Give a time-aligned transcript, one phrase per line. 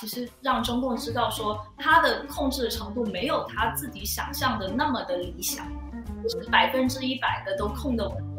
[0.00, 5.66] 其实让中共知道说，他的控制的程度没有他自己想象的那么的理想，
[6.50, 8.30] 百分之一百的都控得稳。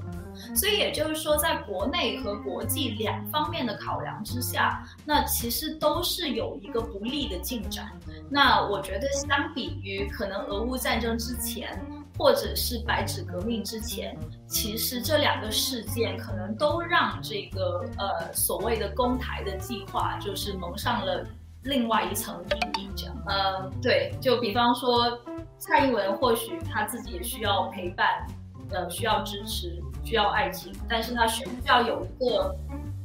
[0.55, 7.92] 所以也就是说，在国内和国际两方面的考量之下，那其实都是有一个不利的进展。
[8.28, 11.80] 那我觉得，相比于可能俄乌战争之前，
[12.18, 14.18] 或者是白纸革命之前，
[14.48, 21.23] 其实这两个事件可能都让这个呃所谓的攻台的计划，就是蒙上了
[21.64, 22.44] 另外一层
[22.76, 22.91] 阴影。
[22.96, 25.18] 这样，呃，对，就比方说，
[25.58, 28.26] 蔡英文或许他自己也需要陪伴，
[28.72, 29.82] 呃，需要支持。
[30.04, 32.55] 需要爱情，但是他需不需要有一个，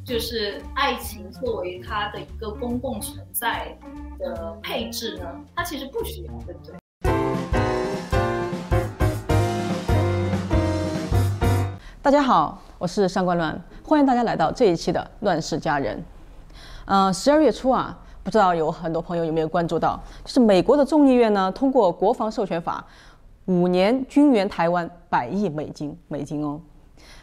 [0.03, 3.77] 就是爱情作为他的一个公共存在
[4.19, 5.27] 的配置呢？
[5.55, 6.75] 他其实不需要，对不对？
[12.01, 15.99] 大家好，我是上官乱，欢迎大家来到这一期的《乱世佳人》。
[16.87, 22.85] 嗯，十二月初啊，不知道有很多朋友有没有关注到，就是美国的众议院呢通过国防授权法，
[23.45, 26.61] 五年军援台湾百亿美金，美金哦。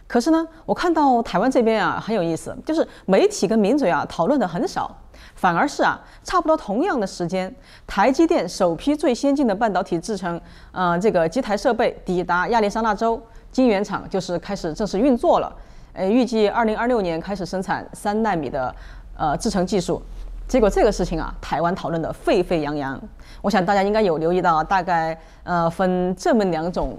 [0.07, 4.95] 可是呢，我看到台湾这边啊很有意思，就是媒体跟名嘴啊讨论的很少，
[5.35, 7.53] 反而是啊差不多同样的时间，
[7.85, 10.39] 台积电首批最先进的半导体制成，
[10.71, 15.53] 呃这个机台设备抵达亚利桑那州晶圆厂，就是开始正式运作了。
[15.91, 18.73] 呃，预计二零二六年开始生产三纳米的
[19.17, 20.01] 呃制程技术。
[20.47, 23.01] 结果这个事情啊，台湾讨论的沸沸扬扬。
[23.41, 26.97] 我想大家应该有留意到，大概呃分这么两种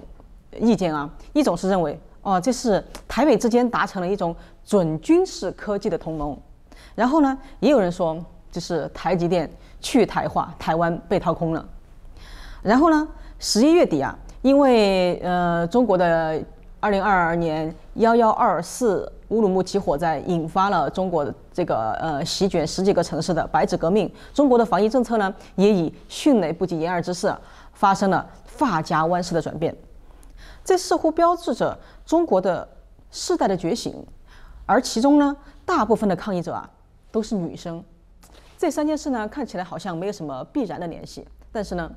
[0.59, 1.99] 意见啊，一种是认为。
[2.21, 6.35] 哦，这是台美之间达成了一种准军事科技的同盟。
[6.95, 8.17] 然后呢，也有人说，
[8.51, 9.49] 就是台积电
[9.79, 11.63] 去台化，台湾被掏空了。
[12.63, 16.43] 然后呢，十一月底啊，因为呃中国的
[16.79, 27.33] 二零二二年幺幺二四乌鲁木齐火灾引发了中国这个呃席卷十几个城市的白纸革命，中国的防疫政策呢也以迅雷不及掩耳之势
[27.73, 29.75] 发生了发夹弯式的转变。
[30.63, 32.67] 这似乎标志着中国的
[33.11, 34.05] 世代的觉醒，
[34.65, 36.69] 而其中呢，大部分的抗议者啊
[37.11, 37.83] 都是女生。
[38.57, 41.91] 这三件事呢，看起来好像没有什么必然的联系，但是呢，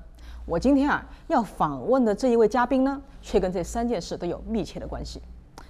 [0.45, 5.23] 我今天啊要访问的这一位嘉宾呢，却跟这三件事都有密切的关系。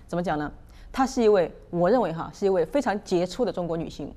[0.06, 0.50] 怎么讲呢？
[0.98, 4.12] 她是一位，我认为哈是一位非常杰出的中国女性。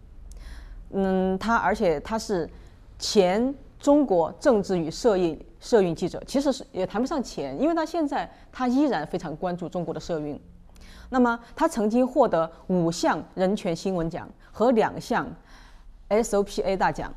[0.90, 2.50] 嗯，她而且她是
[2.98, 3.54] 前。
[3.80, 10.40] 中国政治与社运社运记者其实是也谈不上钱，因为她现在她依然非常关注中国的社运。
[11.10, 15.28] 那么她曾经获得五项人权新闻奖和两项
[16.10, 17.12] SOPA 大奖。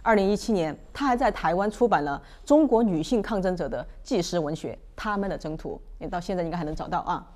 [0.00, 7.30] 二零一七年，她还在台湾出版了中国女性抗争者的纪实文学《他们的征途》，你到现在应该还能找到啊。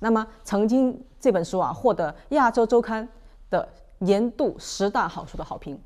[0.00, 3.08] 那么曾经这本书啊获得亚洲周刊
[3.50, 5.80] 的年度十大好书的好评。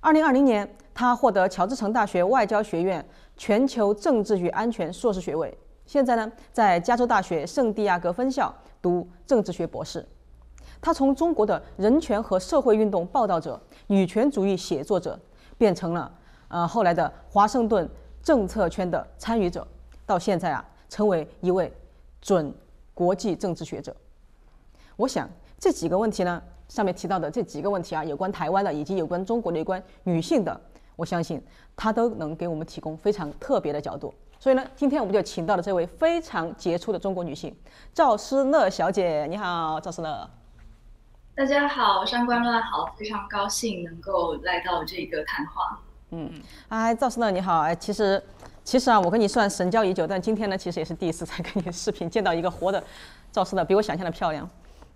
[0.00, 3.04] 二零二零年，他获得乔治城大学外交学院
[3.36, 5.56] 全球政治与安全硕士学位。
[5.86, 10.06] 现在呢，在加州大学圣地亚哥分校读政治学博士。
[10.80, 15.18] 他从中国的人权和社会运动报道者、女权主义写作者，
[15.56, 16.12] 变成了
[16.46, 17.88] 呃后来的华盛顿
[18.22, 19.66] 政策圈的参与者，
[20.06, 21.72] 到现在啊，成为一位
[22.20, 22.54] 准
[22.98, 23.94] 国际政治学者。
[24.96, 26.42] 我想这几个问题呢。
[26.68, 30.60] 上面提到的这几个问题啊，有关台湾的，以及有关中国的、有关女性的，
[30.96, 31.42] 我相信
[31.74, 34.12] 他都能给我们提供非常特别的角度。
[34.38, 37.56] 所以呢，今天我们就请到了这位非常杰出的中国女性
[37.94, 39.26] 赵思乐小姐。
[39.30, 40.28] 你好，赵思乐。
[41.34, 45.80] 大家好，上官乱好，非常高兴能够来到这个谈话。
[46.10, 46.30] 嗯，
[46.68, 48.22] 哎，赵思乐你好，哎，其实
[48.68, 52.84] 其实啊，我跟你算神交已久，但今天呢，其实也是第一次才跟你视频见到一个活的
[53.32, 54.46] 赵思的，比我想象的漂亮。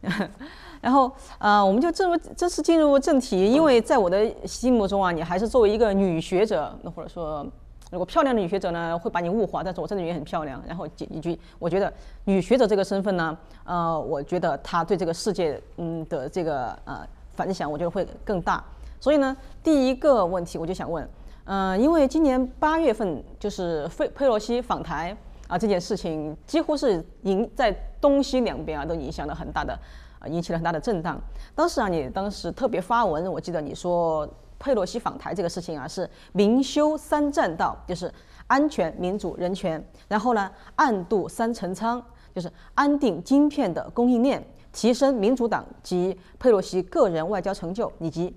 [0.83, 7.47] 然后，呃，我们就正入正式进入正题，因为在我的心目中啊，你还是作为一个女学者，那或者说，
[7.91, 10.63] 如果漂亮的女学者呢，会把你物化，但是我真的也很漂亮。
[10.69, 11.91] 然后一句，我觉得
[12.25, 13.35] 女学者这个身份呢，
[13.65, 18.63] 呃，我觉得她对这个世界，嗯的这个呃反响，我觉得会更大。
[19.01, 19.35] 所以呢，
[19.65, 21.09] 第一个问题我就想问，
[21.45, 25.17] 嗯，因为今年八月份就是费佩洛西访台
[25.49, 29.73] 啊这件事情，几乎是影在东西两边啊都影响了很大的。
[30.19, 31.21] 啊引起了很大的震荡。
[31.53, 34.25] 当时啊，你当时特别发文，我记得你说
[34.57, 38.09] 佩洛西访台这个事情啊，是明修三栈道，就是
[38.47, 39.85] 安全、民主、人权。
[40.07, 42.01] 然后呢，暗度三层仓，
[42.33, 44.41] 就是安定晶片的供应链，
[44.73, 48.33] 提升民主党及佩洛西个人外交成就，以及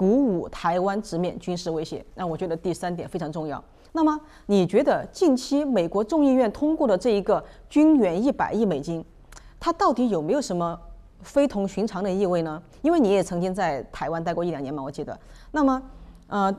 [0.00, 2.02] 鼓舞台湾直面军事威胁。
[2.14, 3.62] 那我觉得第三点非常重要。
[3.92, 9.04] 那么你觉得近期美国众议院通过的这一个军援一百亿美金，
[9.58, 10.80] 它到底有没有什么？
[11.20, 12.62] 非同寻常的意味呢？
[12.80, 15.14] 因为你也曾经在台湾待过一两年嘛，我记得。
[15.50, 15.82] 那么，
[16.28, 16.56] 呃，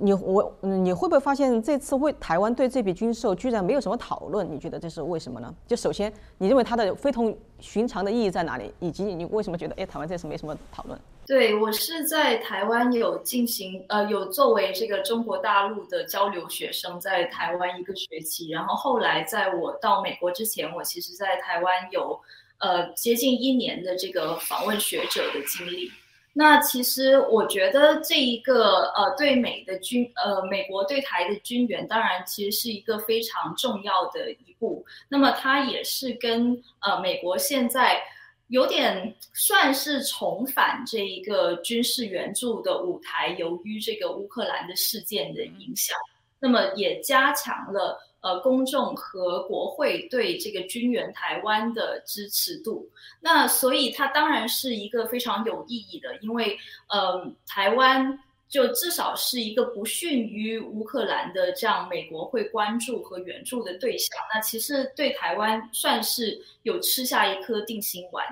[0.00, 4.50] 你我你会不会发现这次为台湾对这笔军售居然没有什么讨论？
[4.50, 5.54] 你觉得这是为什么呢？
[5.66, 8.72] 就首先，你认为它的非同寻常的意义在哪里？
[8.80, 10.98] 以及你为什么觉得哎，台湾这次没什么讨论？
[11.26, 22.18] 对我是在台湾有进行呃，有作为这个中国大陆的交流学生在台湾一个学期，然后后来在我到美国之前，我其实在台湾有
[22.58, 25.90] 呃接近一年的这个访问学者的经历。
[26.32, 34.84] 那其实我觉得这一个呃对美的军呃美国对台的军援，当然其实是一个非常重要的一步。
[35.08, 38.00] 那么它也是跟呃美国现在
[38.46, 45.96] 有点算是重返这一个军事援助的舞台，由于这个乌克兰的事件的影响，
[46.38, 47.98] 那么也加强了。
[48.22, 52.86] 呃，公众和国会对这个军援台湾的支持度，
[53.18, 56.58] 那所以它当然是一个非常有意义的，因为
[56.90, 64.08] 呃，台湾就至少是一个不逊于乌克兰的这样美国会关注和援助的对象。
[64.34, 68.22] 那其实对台湾算是有吃下一颗定心丸。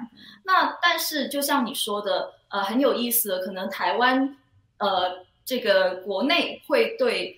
[0.45, 4.37] 那但是就像你说的，呃，很有意思的，可能台湾
[4.77, 7.35] 呃这个国内会对。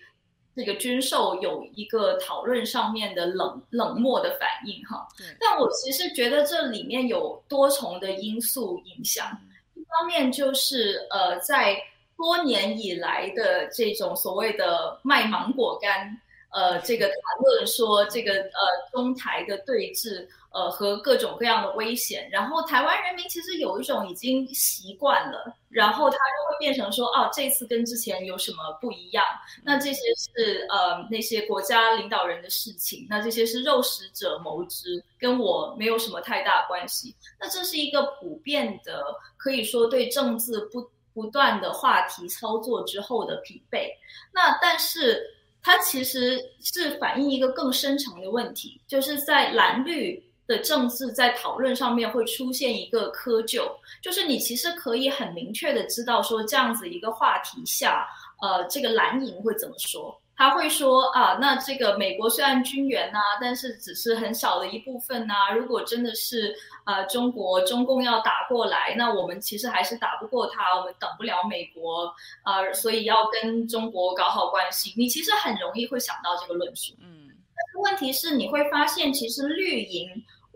[0.61, 5.09] 这个军售有一个讨论上面的冷冷漠的反应哈，
[5.41, 9.27] 但我其实觉得这里面有多重的因素影响，
[9.73, 11.83] 一方面就是呃，在
[12.15, 16.15] 多年以来的这种所谓的卖芒果干，
[16.51, 20.29] 呃，这个谈论说这个呃中台的对峙。
[20.53, 29.25] 呃，和各种各样的危险，然后台湾人民其实有一种已经习惯了，然后他就会变成说，哦，这次跟之前有什么不一样？
[29.63, 37.15] 那这些是呃那些国家领导人的事情，那这些是肉食者谋之，跟我没有什么太大关系。
[37.39, 39.05] 那这是一个普遍的，
[39.37, 43.87] 可以说对政治不不断的话题操作之后的疲惫。
[44.33, 45.25] 那但是
[45.63, 50.21] 它其实是反映一个更深层的问题，就是在蓝绿。
[50.51, 53.71] 的政治在讨论上面会出现一个窠臼，
[54.03, 58.05] 就是你其实可以很明确的知道说这样子一个话题下，
[58.43, 60.21] 呃，这个蓝营会怎么说？
[60.37, 65.35] 他会说啊，那这个美国虽然军援呐，但是只是很小的一部分呐。
[65.55, 66.57] 如果真的是
[66.87, 72.11] 呃中国中共要打过来，那我们其实还是打不过他，我们等不了美国
[72.43, 74.95] 啊，所以要跟中国搞好关系。
[74.97, 80.09] 你其实很容易会想到这个论述，嗯，但是问题是你会发现，其实绿营。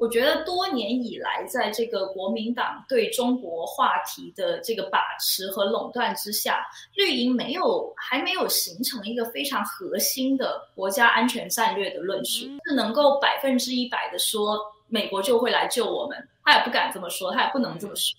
[0.04, 6.62] 我觉得多年以来，在这个国民党对中国话题的这个把持和垄断之下，
[6.94, 18.14] 绿营没有还没有形成一个非常核心的国家安全战略的论述，是能够百分之一百的说美国就会来救我们，他也不敢这么说，他也不能这么说。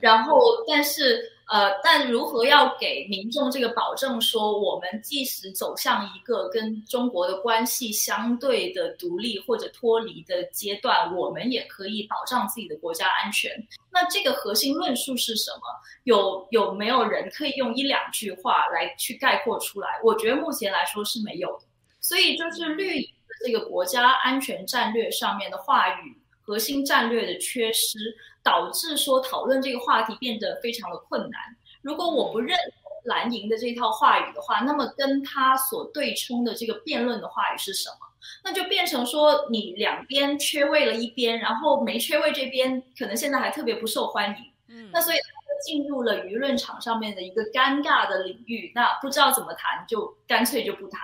[0.00, 1.35] 然后，但是。
[1.48, 13.52] 呃，但如何要给民众这个保证，说我们即使走向一个跟中国的关系相对的独立或者脱离的阶段，我们也可以保障自己的国家安全？
[13.92, 15.60] 那这个核心论述是什么？
[16.02, 19.88] 有有没有人可以用一两句话来去概括出来？
[20.02, 21.64] 我觉得目前来说是没有的。
[22.00, 26.20] 所以就是绿营的这个国家安全战略上面的话语。
[26.42, 27.98] 核心战略的缺失，
[28.46, 31.40] 导致说讨论这个话题变得非常的困难。
[31.82, 37.96] 如果我不认同蓝营的这套话语的话，那么跟他所对冲的这个辩论的话语是什么？
[38.44, 44.36] 那就变成说你两边缺位了一边，然后没缺位这边可能现在还特别不受欢迎。
[44.68, 45.16] 嗯，那所以
[45.64, 51.00] 进入了舆论场上面的一个尴尬的领域，那不知道怎么谈，就干脆就不谈。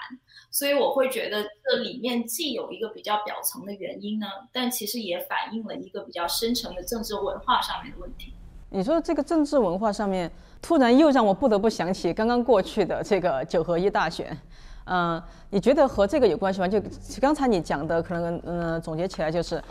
[0.50, 8.34] 所以我会觉得这里面既有一个比较表层的原因呢，但其实也反映了一个比较深层的政治文化上面的问题。
[8.68, 10.30] 你说这个政治文化上面，
[10.60, 14.36] 突然又让我不得不想起刚刚过去的这个九合一大选。
[14.84, 16.66] 嗯，你觉得和这个有关系吗？
[16.66, 16.80] 就
[17.20, 19.62] 刚才你讲的，可能嗯总结起来就是，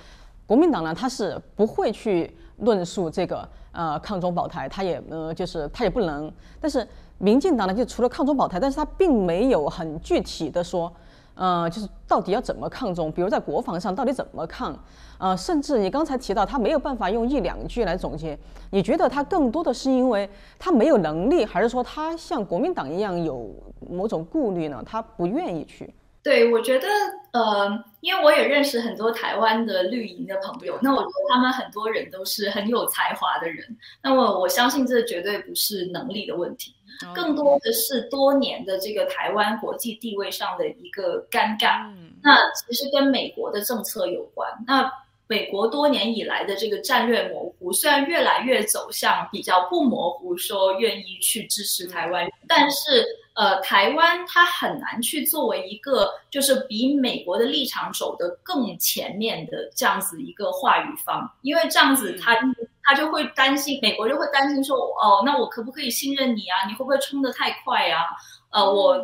[0.45, 6.87] 国民党呢他是不会去论述这个呃抗中保台，他也呃就是他也不能，但是。
[7.23, 10.91] 民进党呢，就除了抗中保台，但是他并没有很具体的说，
[11.35, 14.75] 呃，就是到底要怎么抗中，比如在国防上到底怎么抗，
[15.19, 18.35] 呃，甚至你刚才提到他没有办法用一两句来总结，
[18.71, 20.27] 你觉得他更多的是因为
[20.57, 23.53] 他没有能力，还是说他像国民党一样有
[23.87, 24.81] 某种顾虑呢？
[24.83, 25.93] 他不愿意去？
[26.23, 26.87] 对，我觉得，
[27.31, 33.65] 呃，因为我也认识很多台湾的绿营的朋友，那我觉得他们很多人都是很有才华的人，
[34.03, 36.75] 那么我相信这绝对不是能力的问题。
[37.15, 44.47] 更多的是多年的这个台湾国际地位上的一个尴尬，那其实跟美国的政策有关。
[44.67, 44.91] 那
[45.25, 53.03] 美国多年以来的这个战略模糊，虽然越来越走向比较不模糊，说愿意去支持台湾，但是
[53.35, 62.37] 呃，台湾它很难去作为一个就是比美国的立场走得更前面的这样子一个话语方，因为这样子他
[62.83, 66.67] 他就会担心，美国就会担心说，哦，那我可不可以信任你啊？
[66.67, 68.05] 你会不会冲得太快啊？
[68.51, 68.97] 呃，我。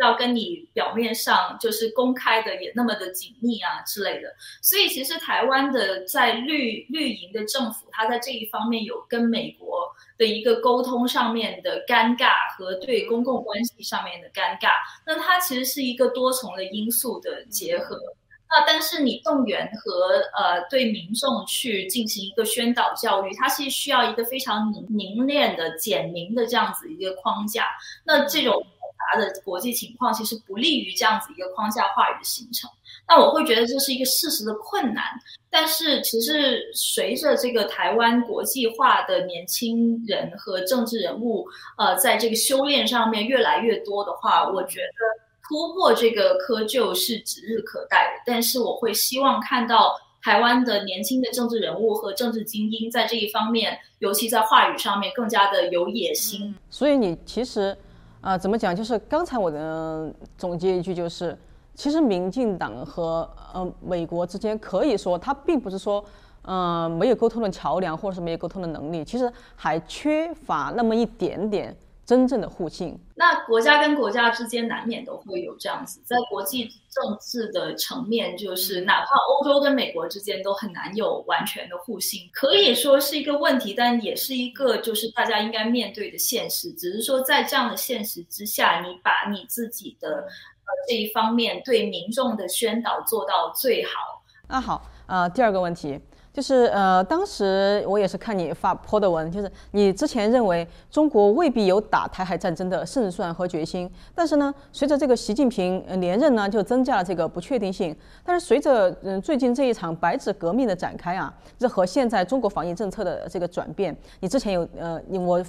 [0.00, 9.86] 要跟你表面上就是公开的也那么的紧密啊之类的，所以其实台湾的在绿绿营的政府，他在这一方面有跟美国
[10.22, 14.68] 的一个沟通上面的尴尬和对公共关系上面的尴尬，
[15.04, 17.98] 那它其实是一个多重的因素的结合。
[18.48, 27.66] 那但是你动员和呃对民众去进行一个宣导教育，它是需要一个非常凝凝练的简明的这样子一个框架。
[28.04, 29.02] 那这种复杂。
[29.18, 32.70] 的国际情况其实不利于这样子一个框架话语的形成，
[33.08, 35.04] 那我会觉得这是一个事实的困难。
[35.50, 48.22] 但是其实随着这个台湾国际化的年轻人和政治人物，呃，在这个修炼上面越来越多的话，我觉得突破这个窠臼是指日可待的。
[48.24, 56.54] 但是我会希望看到台湾的年轻的政治人物和政治精英在这一方面，尤其在话语上面更加的有野心。
[56.70, 57.76] 所以你其实。
[58.22, 58.74] 啊，怎么讲？
[58.74, 61.36] 就是刚才我的总结一句，就是
[61.74, 66.04] 其实民进党和呃美国之间，可以说它并不是说，
[66.42, 71.76] 嗯，没有沟通的桥梁，或者是没有沟通的能力，其实还缺乏那么一点点。
[72.04, 86.72] 真正的互信，那国家跟国家之间难免都会有这样子，在国际政治的层面，就是哪怕欧洲跟美国之间都很难有完全的互信，可以说是一个问题，但也是一个就是大家应该面对的现实。
[86.72, 90.51] 只是说在这样的现实之下，你把你自己的呃
[90.88, 93.90] 这一方面对民众的宣导做到最好。
[94.48, 96.00] 那好，呃，第二个问题。
[96.32, 107.94] 就是呃，当时我也是看你发泼的文，就是你之前认为中国未必有打台海战争的胜算和决心，但是呢，随着这个习近平连任呢，就增加了这个不确定性。
[108.24, 115.44] 但是随着嗯最近这一场白纸革命的展开啊，这和现在中国防疫政策的这个转变，你之前有呃，你我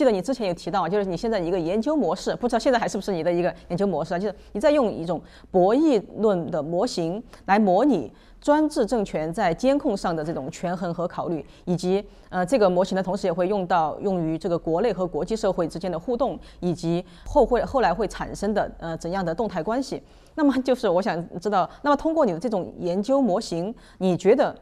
[0.00, 4.18] 记得你之前有提到，就是你现在一个研究模式，不知道现在还是不是你的一个研究模式啊？
[4.18, 8.10] 就是你在用一种博弈论的模型来模拟。
[8.40, 20.02] 专制政权在监控上的这种权衡和考虑，以及呃这个模型呢，同时也会用到用于这个国内和国际社会之间的互动，以及后会后来会产生的呃怎样的动态关系。
[20.36, 24.56] 那么就是我想知道，那么通过你的这种研究模型，你觉得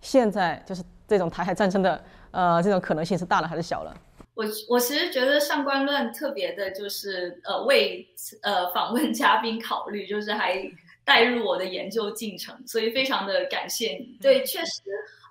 [0.00, 3.92] 现在就是这种台海战争的呃这种可能性是大了还是小了？
[4.34, 8.06] 我我其实觉得上官论特别的就是呃为
[8.42, 10.70] 呃访问嘉宾考虑，就是还。
[11.06, 14.16] 带入我的研究进程，所以非常的感谢你。
[14.22, 14.80] 对，确实，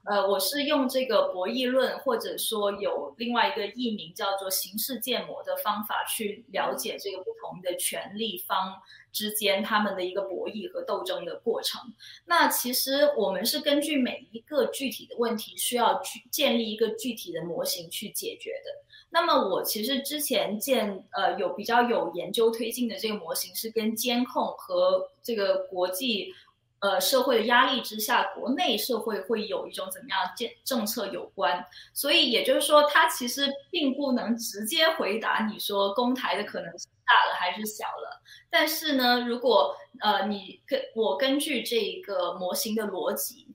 [0.06, 8.80] 呃，我是用这个博弈论，或者说有另外一个译名叫做形式建模的方法去了解这个不同的权力方
[9.12, 11.82] 之间他们的一个博弈和斗争的过程。
[12.28, 18.83] 那其实我们是根据每一个具体的问题，需要去建立一个具体的模型去解决的。
[19.13, 26.34] 那么我其实之前见呃有比较有研究推进的这个模型是跟监控和这个国际
[26.79, 43.48] 呃社会的压力之下，国内社会会有一种怎么样建政策有关，所以也就是说它其实并不能直接回答你说公台的可能性大了还是小了，但是呢，如果呃你跟我根据这个模型的逻辑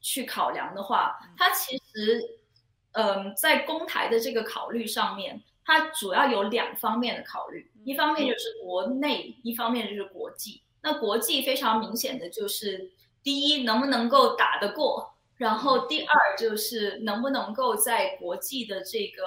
[0.00, 2.39] 去考量的话，它其实。
[2.92, 10.62] 嗯，在公台的这个考虑上面，它主要有两方面的考虑，一方面就是国内，一方面就是国际。
[10.82, 12.90] 那国际非常明显的就是，
[13.22, 19.22] 第一能不能够打得过，然后第二就是能不能够在国际的这个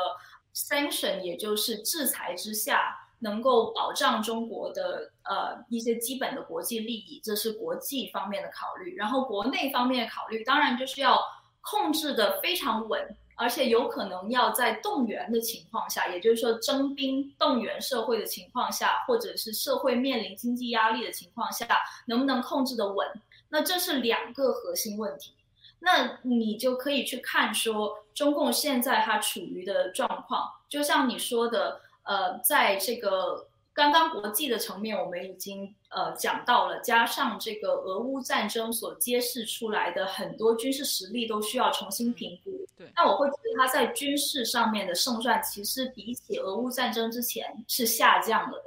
[0.53, 8.95] sanction，也就是制裁之下，能够保障中国的呃一些基本的国际利益，这是国际方面的考虑。
[8.97, 11.23] 然后国内方面的考虑，当然就是要
[11.61, 13.15] 控制的非常稳。
[13.35, 21.67] 而且有可能要在动员的情况下，也就是说征兵动员社会的情况下，或者是社会面临经济压力的情况下，
[22.05, 23.07] 能不能控制的稳？
[23.49, 25.33] 那这是两个核心问题。
[25.79, 33.47] 那你就可以去看说，中共现在它处于的状况，就像你说的，呃，在这个。
[33.73, 42.51] 刚刚国际的层面，我们已经呃讲到了，加上这个俄乌战争所揭示出来的很多军事实力都需要重新评估。
[42.77, 48.65] 对，那我会觉得他在军事上面的胜算，其实比起俄乌战争之前是下降了的。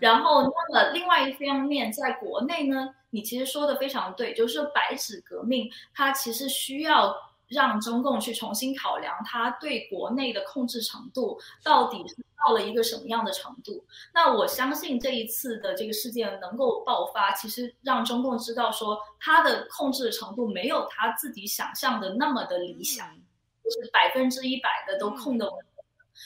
[0.00, 7.14] 然后，那么另外一方面，在国内呢，你其实说的非常对，就是说白纸革命它其实需要
[7.48, 13.84] 让中共去重新考量他对国内的控制程度到底是到了一个什么样的程度。
[14.14, 23.08] 那我相信这一次的这个事件能够爆发，其实让中共知道说他的控制程度没有他自己想象的那么的理想，
[23.64, 25.64] 就是百分之一百的都控得稳。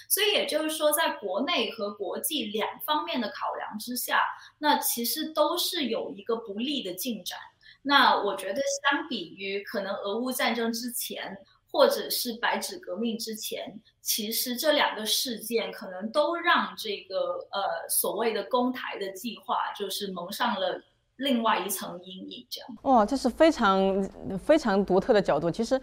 [0.09, 4.21] 所以也就是说，在国内和国际两方面的考量之下，
[4.59, 7.39] 那其实都是有一个不利的进展。
[7.83, 8.61] 那我觉得，
[8.91, 11.37] 相比于可能俄乌战争之前，
[11.71, 17.17] 或者是白纸革命之前，其实这两个事件可能都让这个
[17.51, 20.81] 呃所谓的攻台的计划，就是蒙上了
[21.17, 22.47] 另外一层阴影。
[22.49, 25.51] 这样哇，这是非常非常独特的角度。
[25.51, 25.81] 其实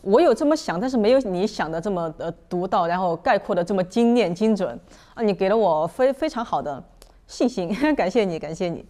[0.00, 4.80] 我有这么想，但是没有你想的这么的独到，然后概括的这么精炼精准
[5.12, 5.22] 啊！
[5.22, 6.82] 你给了我非非常好的
[7.26, 8.86] 信心， 感谢你，感谢你。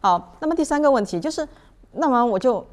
[0.00, 1.46] 好，那么第三个问题就是，
[1.92, 2.64] 那么我就，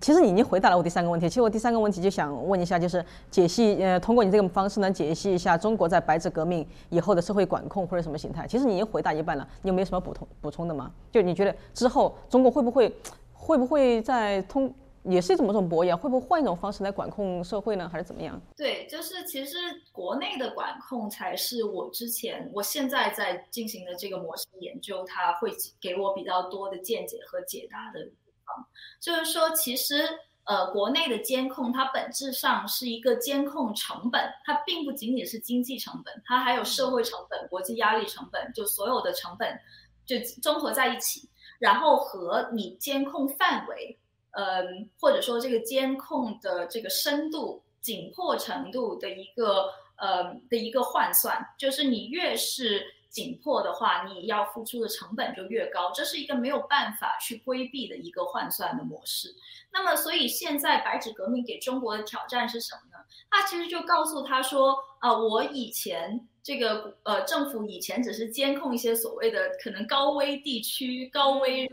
[0.00, 1.28] 其实你已经回答了我第三个问题。
[1.28, 8.46] 其实我第三个问题就想问一下，就是解析，呃，通过你这个方式呢，解析一下中国在白纸革命以后的社会管控或者什么形态。
[8.46, 10.90] 其实你已经回答一半了，你有没有什么补充补充的吗？
[11.12, 12.94] 就你觉得之后中国会不会，
[13.32, 14.72] 会不会在通？
[15.04, 18.40] 也是一种某种博弈，会不会换一种方式来管控社会呢，还是怎么样？
[18.56, 19.56] 对，就是其实
[19.92, 28.66] 国内的管控才是我之前、我现在在进行的这个模型研究，它会给我比较多的见解和解答的地方。
[28.98, 30.08] 就是说，其实
[30.44, 39.58] 呃，国内的监控它本质上是一个监控成本，它并不仅仅是经济成本，它还有社会成本、国际压力成本，就所有的成本
[40.06, 43.98] 就综合在一起，然后和你监控范围。
[44.36, 59.32] 嗯，或者说这个监控的这个深度、紧迫程度的一个呃的一个换算，就是你越是紧迫的话，你要付出的成本就越高，这是一个没有办法去规避的一个换算的模式。
[59.72, 63.04] 那么，所以现在白纸革命给中国的挑战是什么呢？
[63.30, 71.68] 他其实就告诉他说啊，我以前这个呃政府以前只是监控一些所谓的可能高危地区、高危。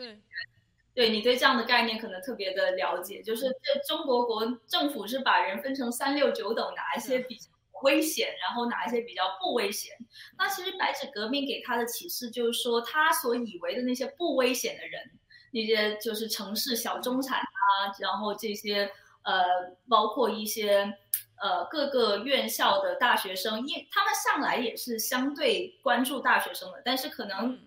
[0.93, 7.49] 对你对这样的概念可能特别的了解，就是这中国国政府是把人分成三六九等，哪一些比较
[7.83, 9.95] 危险，然后哪一些比较不危险。
[10.37, 15.01] 那其实白纸革命给他的启示就是说，他所以为的那些不危险的人，
[15.51, 18.91] 那些就是城市小中产啊，然后这些
[19.23, 19.43] 呃，
[19.87, 20.93] 包括一些
[21.41, 27.57] 呃各个院校的大学生，因他们向来也是相对关注大学生的，但是可能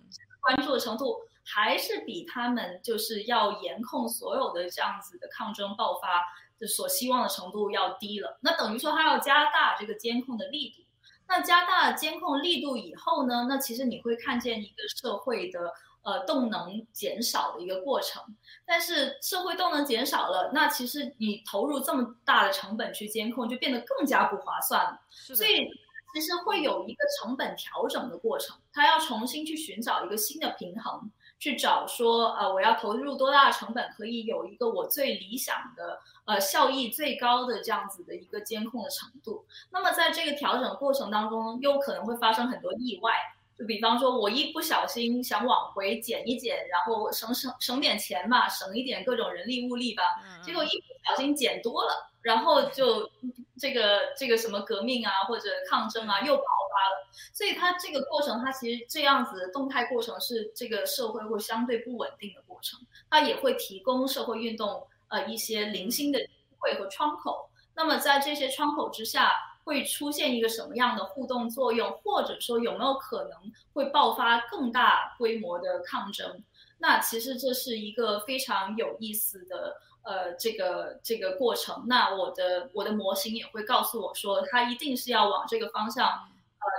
[0.41, 1.24] 关注的程度。
[1.45, 6.23] 还是比他们就是要严控所有的这样子的抗争爆发
[6.59, 8.39] 的所希望的程度要低了。
[8.41, 10.81] 那等于说他要加大这个监控的力度。
[11.27, 13.45] 那加大监控力度以后呢？
[13.49, 18.21] 那其实你会看见一个社会的呃动能减少的一个过程。
[18.63, 25.01] 但是社会动能减少了，那其实你投入这么大的成本去监控，就变得更加不划算了。
[25.09, 25.67] 所以
[26.13, 31.11] 其实会有一个成本调整的过程，他要重新去寻找一个新的平衡。
[31.39, 39.45] 去找说，呃，我要投入多大的成本，可以有一个我最理想的，呃，效益最高的这样子的一个监控的程度。
[39.71, 43.13] 那么在这个调整过程当中，又可能会发生很多意外。
[43.57, 50.03] 就比方说，我一不小心想往回减一减，然后省省省点钱嘛，省一点各种人力物力吧，
[50.43, 53.09] 结果一不小心减多了，然后就
[53.57, 57.07] 这个这个什么革命啊或者抗争啊又爆发发了。
[57.33, 67.49] 所以它这个过程，它其实这样子的动态过程是这个社会会相对不稳定的过程，它也会提供社会运动呃一些零星的机会和窗口。
[67.75, 69.31] 那么在这些窗口之下。
[69.65, 76.43] 会出现一个什么样的互动作用，或者说有没有可能会爆发更大规模的抗争？
[76.77, 81.83] 那其实这是一个非常有意思的呃这个这个过程。
[81.87, 86.29] 那我的我的模型也会告诉我说，它一定是要往这个方向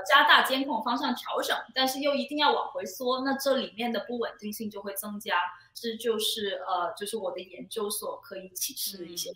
[0.06, 3.22] 加大监控方向调整，但是又一定要往回缩。
[3.24, 5.34] 那这里面的不稳定性就会增加。
[5.74, 9.30] 这就是呃就是我的研究所可以启示的一些。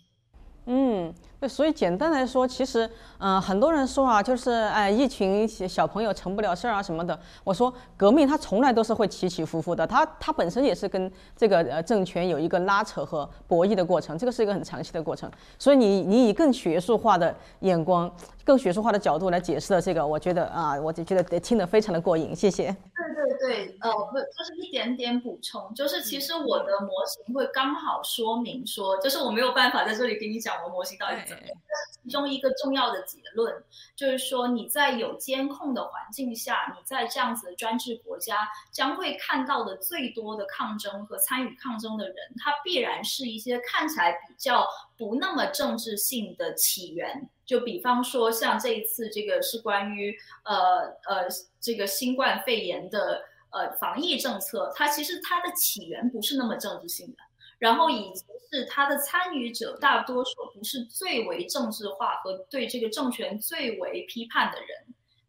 [0.65, 2.87] 嗯，对，所以简单来说，其实，
[3.17, 7.19] 嗯，很多人说啊，就是哎，一群小朋友成不了事儿啊什么的。
[7.43, 15.29] 我说，革命它从来都是会起起伏伏的，它它本身也是跟这个呃政权有一个拉扯和博弈的过程，这个是一个很长期的过程。
[15.57, 18.13] 所以你你以更学术化的眼光、
[18.45, 22.35] 更学术化的角度来解释了这个，我觉得啊，我就觉得听得非常的过瘾。
[22.35, 22.65] 谢谢。
[22.65, 23.31] 对对。
[23.41, 31.57] 对，呃，不，就是一点点补充，就是其实我的模型会刚好说明说，就是我没有办法在这里给你讲我模型到底怎么样。
[32.03, 33.51] 其中一个重要的结论
[33.95, 44.67] 就是说，你在有监控的环境下，你在这样子的专制国家，将会看到的最多的抗争和参与抗争的人，他必然是一些看起来比较
[45.01, 47.27] 不那么政治性的起源。
[47.43, 51.27] 就比方说，像这一次这个是关于呃呃
[51.59, 57.17] 这个新冠肺炎的呃防疫政策，它其实它的起源不是那么政治性的，
[57.57, 64.69] 然后以及是它的参与者大多数不是最为政治化和对这个政权最为批判的人。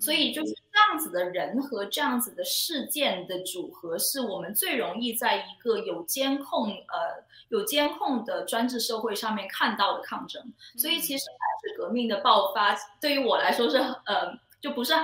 [0.03, 10.43] 所以就是这样子的人和这样子的事件的组合，是我们最容易在一个有监控、呃有监控的专制社会上面看到的抗争。
[10.79, 14.95] 所以其实白纸革命的爆发，对于我来说是呃，就不是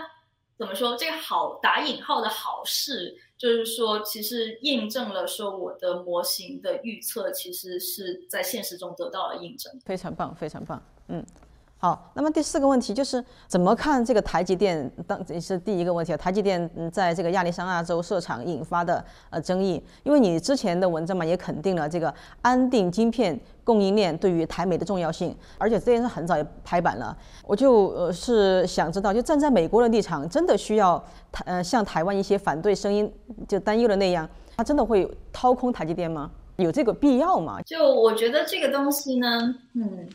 [0.56, 9.70] 怎么说这个好打引号的好事，就是说其实印证了说我的模型的预测，其实是在现实中得到了印证。
[9.84, 11.22] 非常棒，非常棒，嗯。
[11.80, 14.90] 好，那么第四个问题就是怎么看这个台积电？
[15.06, 22.12] 当这是第一个问题啊，台积电在这个亚利桑那州设厂引发的呃争议，因为你之前的文章嘛也肯定了这个
[22.42, 27.16] 安定晶片供应链对于台美的重要性，而且这件事很早也拍板了。
[27.46, 33.08] 我就呃是想知道，就站在美国的立场，真的需要台呃像台湾一些反对声音
[33.46, 36.28] 就担忧的那样，它真的会掏空台积电吗？
[36.56, 37.62] 有这个必要吗？
[37.62, 40.08] 就我觉得这个东西呢，嗯。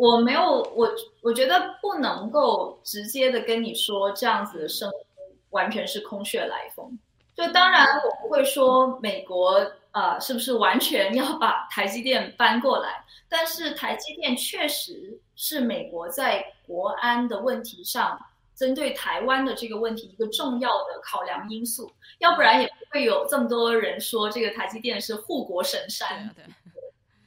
[0.00, 6.98] 我没有，我我觉得不能够直接的跟你说这样子的声音完全是空穴来风。
[7.36, 9.60] 就当然我不会说美国
[9.90, 18.18] 啊是不是完全要把台积电搬过来，但是台积电确实是美国在国安的问题上
[18.56, 26.34] 针对台湾的这个问题一个重要的考量因素，要不然也不会有这么多人说这个台积电是护国神山。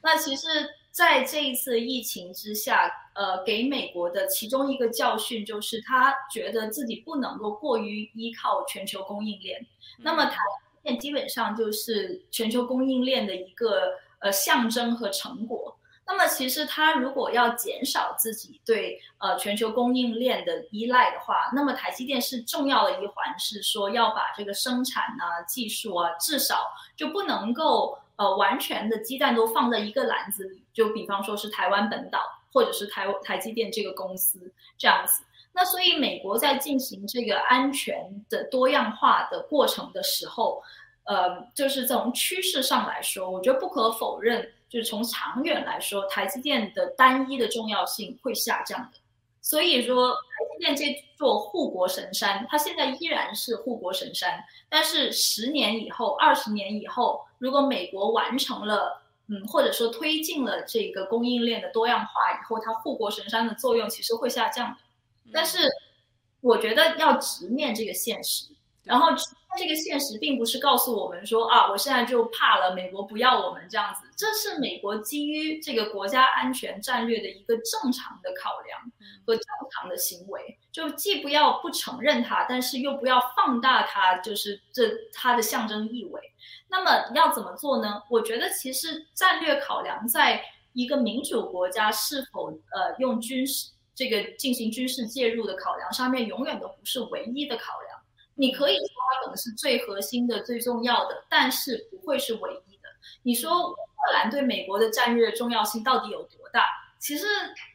[0.02, 0.48] 那其实。
[0.94, 9.66] 在这一次疫情之下，呃，给美国的其中一个教训就是，他觉得自己不能够过于依靠全球供应链。
[9.98, 15.76] 那么，台积电基本上就是全球供应链的一个呃象征和成果。
[16.06, 27.98] 那么，其实他如果要减少自己对呃全球供应链的依赖的话，那么台积电是重要的一环，是说要把这个生产啊、技术啊，至少就不能够。
[28.16, 32.20] 呃，完全的鸡蛋都放在一个篮子里，就比方说是台湾本岛，
[32.52, 35.24] 或者是台台积电这个公司这样子。
[35.52, 40.62] 那所以美国在进行这个安全的多样化的过程的时候，
[41.04, 48.98] 呃，就是从趋势上来说，我觉得不可否认，就是从长远来说，台积电的单一的重要性会下降的。
[49.40, 50.18] 所以说，台
[50.52, 54.42] 积电这座护国神山，它现在依然是护国神山。
[54.70, 64.78] 但是十年以后、二十年以后，如果美国完成了，嗯，或者说推进了这个供应链的多样化以后，它护国神山的作用其实会下降的。
[65.30, 65.58] 但是，
[66.40, 68.46] 我觉得要直面这个现实，
[68.84, 69.08] 然后。
[69.56, 74.00] 这个现实并不是告诉我们说啊，我现在就怕了，美国不要我们这样子。
[74.16, 78.80] 这是美国基于这个国家安全战略的一个正常的考量
[79.24, 86.20] 和正常的行为，就既不要不承认它，但是又不要放大它，就是这它的象征意味。
[86.68, 88.02] 那么要怎么做呢？
[88.10, 90.42] 我觉得其实战略考量在
[90.72, 97.93] 一个民主国家是否呃用军事这个进行军事介入的考量上面，永远都不是唯一的考量。
[98.34, 102.88] 你可以说它可能是最核心的、最重要的，但是不会是唯一的。
[103.22, 106.64] 你说乌克兰对美国的战略重要性到底有多大？
[106.98, 107.26] 其实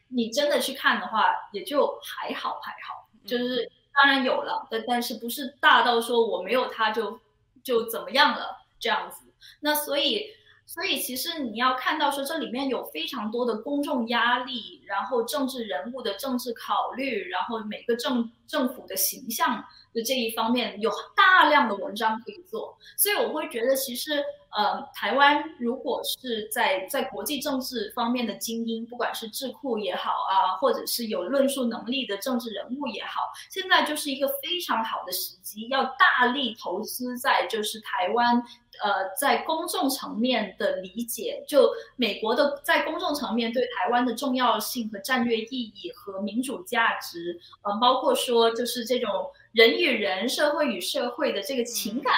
[0.08, 3.08] 你真的去看的话，也就还好还好。
[3.26, 7.20] 就是当然有了，但但是不是大到说我没有它就
[7.62, 9.26] 就怎么样了这样子。
[9.60, 10.26] 那所以
[10.72, 19.64] 所以其实你要看到说这里面有非常多的公众压力，然后政治人物的政治考虑，然后每个政政府的形象。
[19.92, 24.22] 的这一方面有大量的文章可以做，所以我会觉得，其实
[24.56, 38.40] 呃，台湾如果是在在国际政治方面的精英，不管是智库也好啊，或者是有论述能力的政治人物也好，现在就是一个非常好的时机，要大力投资在就是台湾
[38.82, 49.08] 呃在公众层面的理解，就美国的在公众层面对台湾的重要性和战略意义和民主价值，呃，包括说就是这种。
[49.52, 52.14] 人与人、社会与社会的这个情感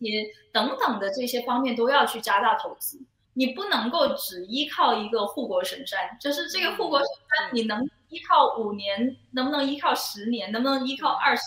[0.00, 3.00] 连接等等的这些方面都要去加大投资。
[3.34, 11.42] 你不能够只依靠一个护国神山，就是这个护国神山，你能依靠五年，能不能依靠十年，能不能依靠二十，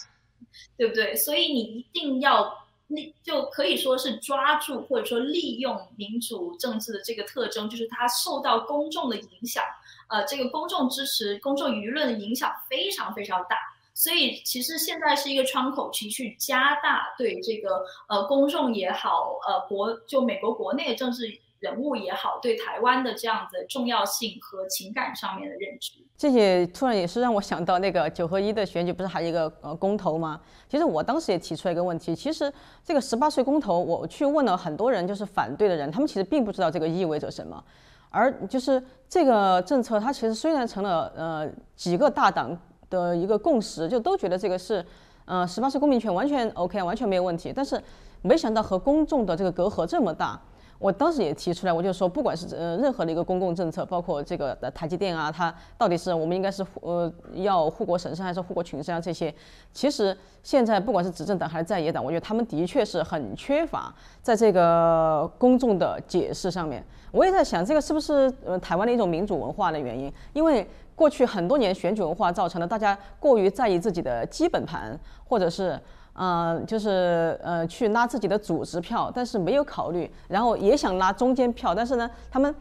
[0.78, 1.13] 对不对？
[1.13, 9.63] 所以你一定要那就可以说是抓住或者说利用民主政治的这个特征，就是它受到公众的影响，
[10.07, 13.57] 呃，这个公众支持、公众舆论的影响非常非常大。
[13.93, 21.39] 所以其实现在是一个窗口期，去加大对这个呃公众也好，呃国就美国国内的政治。
[21.65, 30.39] 人物也好，对台湾的这样的重要性和情感上面的认知，这也突然也是让我想到那个九合一的选举，不是还有一个呃公投吗？
[30.69, 32.51] 其实我当时也提出了一个问题，其实
[32.84, 37.63] 这个十八岁公投，我去问了很多人，就是反对的人，他们其实并不知道这个意味着什么，
[38.10, 42.56] 而就是这个政策，它其实虽然成了呃几个大党
[42.89, 44.86] 的一个共识，就都觉得这个是
[45.25, 47.82] 呃十八岁公民权完全 OK，完全没有问题，但是
[48.21, 50.39] 没想到和公众的这个隔阂这么大。
[50.77, 58.99] 我当时也提出来，我就说，不管是呃任何的一个公共政策，包括这个的台积电啊，它到底是我们应该是呃要护国神山还是护国群山啊？
[58.99, 59.33] 这些，
[59.71, 66.83] 其实现在不管是执政党还是在野党，我觉得他们的确是很缺乏在这个公众的解释上面。
[67.11, 70.11] 我也在想，这个是不是呃台湾的一种民主文化的原因？
[70.33, 75.79] 因为过去很多年选举文化造成了大家过于在意自己的基本盘，或者是。
[76.15, 82.54] 嗯，就是呃去拉自己的组织票，但是没有考虑，然后也想拉中间票，但是呢，他们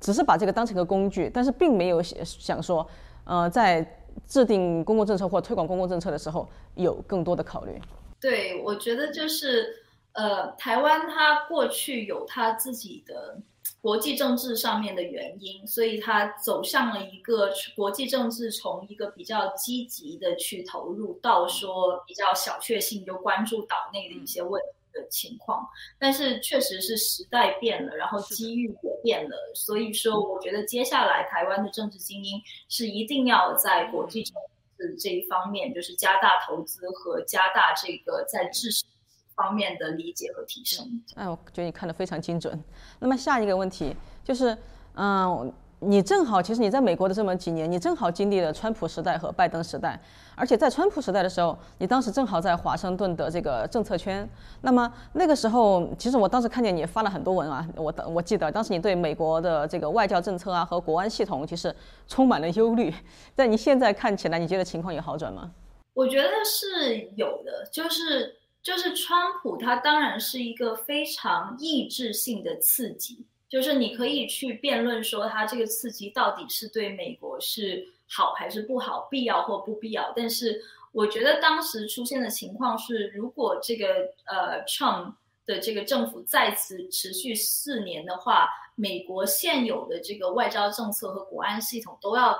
[0.00, 2.86] 只是把这个当成个工具，但是并没有想说，
[3.24, 3.86] 呃，在
[4.26, 7.80] 制定公共政策或推广公共政策的时候有更多的考虑。
[8.20, 13.38] 对，我觉得就是呃，台湾它过去有它自己的。
[13.80, 25.64] 国际政治上面的原因，所以他走向了一个国际政治从一个比较积极的去投入，到说比较小确幸就关注岛内的一些问题的情况。
[26.00, 34.34] 但是确实是时代变了，然后机遇也变了，所以说我觉得接下来台湾的政治精英是一定要在国际政
[34.78, 38.84] 治这一方面，就是加大投资和加大这个在知识。
[39.36, 40.84] 方面的理解和提升。
[41.14, 42.58] 哎，我觉得你看的非常精准。
[42.98, 43.94] 那么下一个问题
[44.24, 44.56] 就是，
[44.94, 50.00] 嗯，你正好其实你在美国的这么几年，你正好经历了川普时代和拜登时代，
[50.34, 54.26] 而且在川普时代的时候，你当时正好在华盛顿的这个政策圈。
[54.62, 61.74] 那么那个时候，其实我当时看见你发了很多文啊，我我记得当时你对美国的这个外交政策啊和国安系统其实
[62.08, 62.92] 充满了忧虑。
[63.34, 65.50] 但你现在看起来，你觉得情况有好转吗？
[65.92, 68.34] 我觉得是有的，就是。
[68.66, 80.12] 就是川普，他当然是一个非常抑制性的刺激，就是你可以去辩论说他这个刺激到底是对美国是好还是不好，必要或不必要。
[80.16, 83.86] 但是我觉得当时出现的情况是，如果这个
[84.24, 85.12] 呃 Trump
[85.46, 92.36] 的这个政府再次持续四年的话，美国现有的这个外交政策和国安系统都要。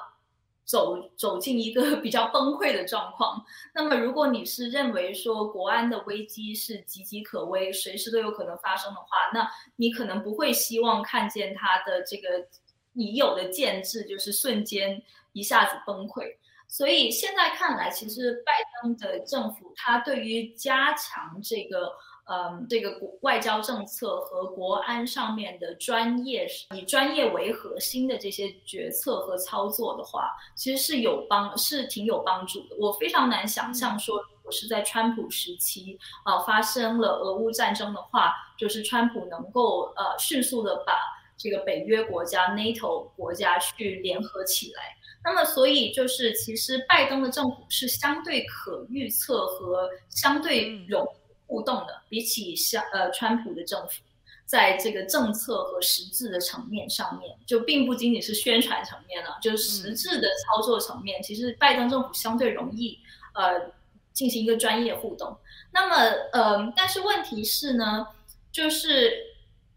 [0.67, 3.43] 走走进一个 比较崩溃的状况。
[3.73, 12.47] 那么，如果你是认为说国安的危机是岌岌可危，随时都有可能发生的话，那你可能不会希望看见他的这个
[12.93, 15.03] 已有的建制就是瞬间
[15.33, 16.37] 一下子崩溃。
[16.69, 18.53] 所以现在看来，其实拜
[18.83, 21.93] 登的政府他对于加强这个。
[22.29, 32.75] 嗯，这个国外交政策和国安上面的专业，以专业为核心的这些决策和操作的话，其实是有帮，是挺有帮助的。
[32.81, 40.95] 我非常难想象说，我是在川普时期啊发生了俄乌战争的话，就是川普能够呃迅速的把
[41.37, 44.83] 这个北约国家、NATO 国家去联合起来。
[45.23, 51.07] 那么，所以就是其实拜登的政府是相对可预测和相对容。
[51.47, 54.03] 互动的，比起像呃川普的政府，
[54.45, 62.99] 在这个政策和实质的层面上面，就并不仅仅是宣传层面了，就是实质的操作层面，其实拜登政府相对容易
[63.35, 63.71] 呃
[64.13, 65.37] 进行一个专业互动。
[65.73, 65.97] 那么
[66.33, 68.07] 呃，但是问题是呢，
[68.51, 69.13] 就是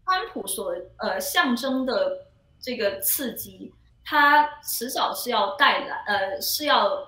[0.04, 2.26] 川普所呃象征的
[2.60, 3.72] 这个刺激，
[4.04, 7.06] 它迟早是要带来呃是要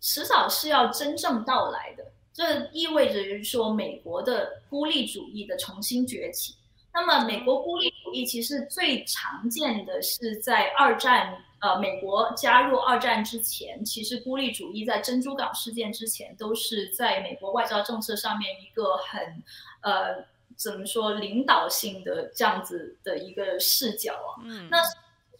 [0.00, 2.03] 迟早是要真正到来的。
[2.34, 6.56] 这意味着就是说，美国的孤立主义的重新崛起。
[6.92, 19.42] 那么，美国孤立主义其实最常见的是在二战，呃，美国加入二战之前，其实孤立主义在珍珠港事件之前，都是在美国外交政策上面一个很，
[19.82, 20.24] 呃，
[20.56, 24.42] 怎么说领导性的这样子的一个视角啊。
[24.44, 24.68] 嗯。
[24.68, 24.78] 那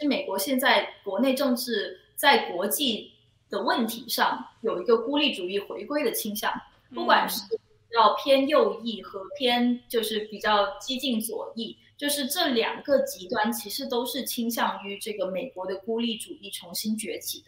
[0.07, 3.13] 美国现在国内政治在国际
[3.51, 6.53] 的问题上有一个孤立主义回归的倾向。
[6.95, 7.43] 不管是
[7.93, 17.47] 要偏右翼和偏就是比较激进左翼，就是这两个极端其实都是倾向于这个美国的孤立主义重新崛起的。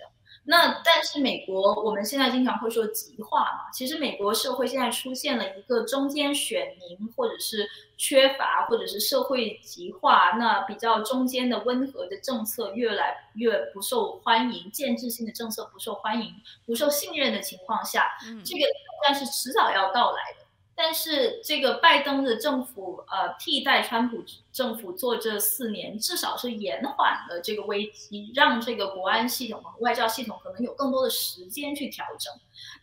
[0.48, 16.32] 那但是美国我们现在经常会说极化嘛，其实美国社会现在出现了一个中间选民或者是缺乏或者是社会极化，那比较中间的温和的政策越来越不受欢迎，建制性的政策不受欢迎、
[16.64, 18.64] 不受信任的情况下，这个
[19.04, 20.45] 但是迟早要到来的。
[20.78, 32.30] 但是这个拜登的政府，呃，替代川普政府做这四年，至少是延缓了这个危机，让这个国安系统和外交系统可能有更多的时间去调整。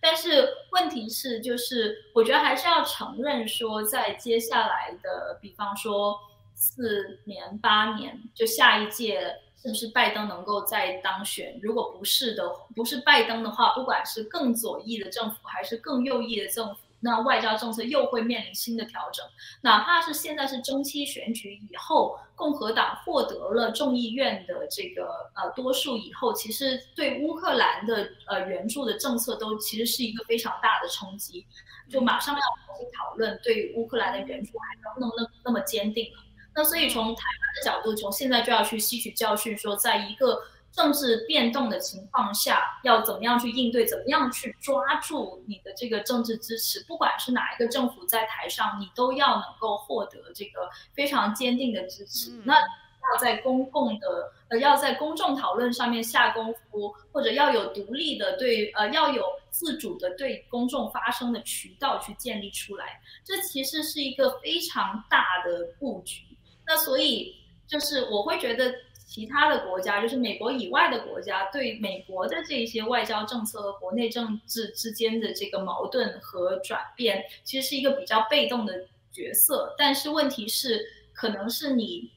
[0.01, 6.17] 但是问题是，就是我觉得还是要承认说，在接下来的，比方说
[6.55, 9.21] 四年、八年，就下一届
[9.61, 11.59] 是不是拜登能够再当选？
[11.61, 16.81] 如果不是的，不是拜登的话，不管是更左翼的政府还是更右翼的政府。
[17.03, 19.25] 那外交政策又会面临新的调整，
[19.61, 31.45] 哪怕是现在是中期选举以后，共和党获得了众议院的这个呃多数以后，其实对乌克兰的呃援助的政策都其实是一个非常大的冲击，
[31.89, 36.19] 就马上要重新讨论对乌克兰的援助还要那么那那么坚定了。
[36.55, 40.41] 那所以从台湾的角度，从现在就要去吸取教训，说在一个。
[40.73, 43.85] 政治变动的情况下，要怎么样去应对？
[43.85, 46.83] 怎么样去抓住你的这个政治支持？
[46.85, 52.31] 不管是哪一个政府在台上，你都要能够获得这个非常坚定的支持。
[52.43, 62.99] 那要在公共的呃，要在公众讨论上面下功夫，或者要有独立的对呃，要有自主的对公众发声的渠道去建立出来。
[63.23, 66.23] 这其实是一个非常大的布局。
[66.65, 67.35] 那所以
[67.67, 68.73] 就是我会觉得。
[69.13, 79.75] 其他的国家，就是美国以外的国家，对美国的这些外交政策和国内政治之间的这个矛盾和转变，其实是一个比较被动的角色。
[79.77, 82.09] 但是问题是，可能是你，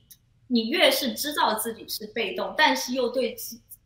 [0.47, 3.37] 你越是知道自己是被动，但是又对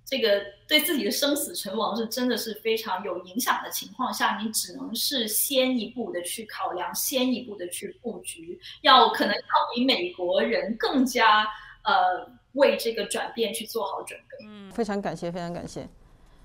[0.05, 9.40] 这个对自己的生死存亡是真的是非常有影响的情况下，你只能是先一步的去考量，先一步的去布局，要可能要
[9.75, 11.44] 比美国人更加
[11.83, 12.38] 呃。
[12.55, 14.47] 为这个转变去做好准备。
[14.47, 15.89] 嗯，非常感谢，非常感谢。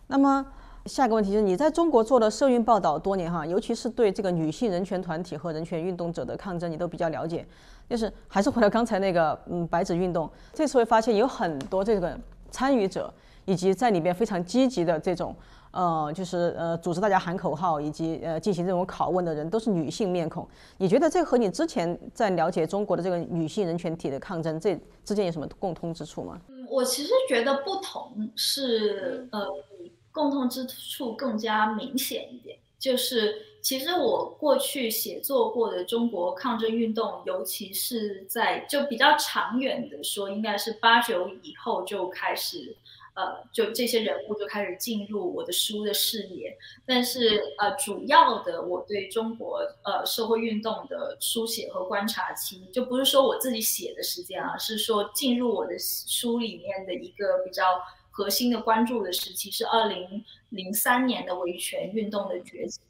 [0.07, 0.45] 那么
[0.85, 7.45] 下一个问题就是，你在中国做了社运报道多年哈，尤其是对这个女性人权团体和人权运动者的抗争，你都比较了解。
[7.89, 12.17] 就是还是回到刚才那个嗯白纸运动，这次会发现有很多这个
[12.49, 13.13] 参与者
[13.45, 15.35] 以及在里边非常积极的这种。
[15.75, 20.47] 呃，就是呃，组织大家喊口号以及呃进行这种拷问的人都是女性面孔。
[20.77, 26.39] 你觉得这和你之前在了解中国的这个女性人权体的抗争，这之间有什么共通之处吗？
[26.47, 29.47] 嗯，我其实觉得不同是呃，
[30.13, 32.57] 共通之处更加明显一点。
[32.77, 42.75] 就是其实我过去写作过的中国抗争运动，尤其是在就比较长远的说，应该是八九以后就开始。
[43.15, 57.63] 呃，就这些人物就开始进入我的书的视野，但是呃，主要的我对中国呃社会运动的书写和观察期，就不是说我自己写的时间啊，是说进入我的书里面的一个比较
[58.11, 62.81] 核心的关注的时期，是二零零三年的维权运动的崛起，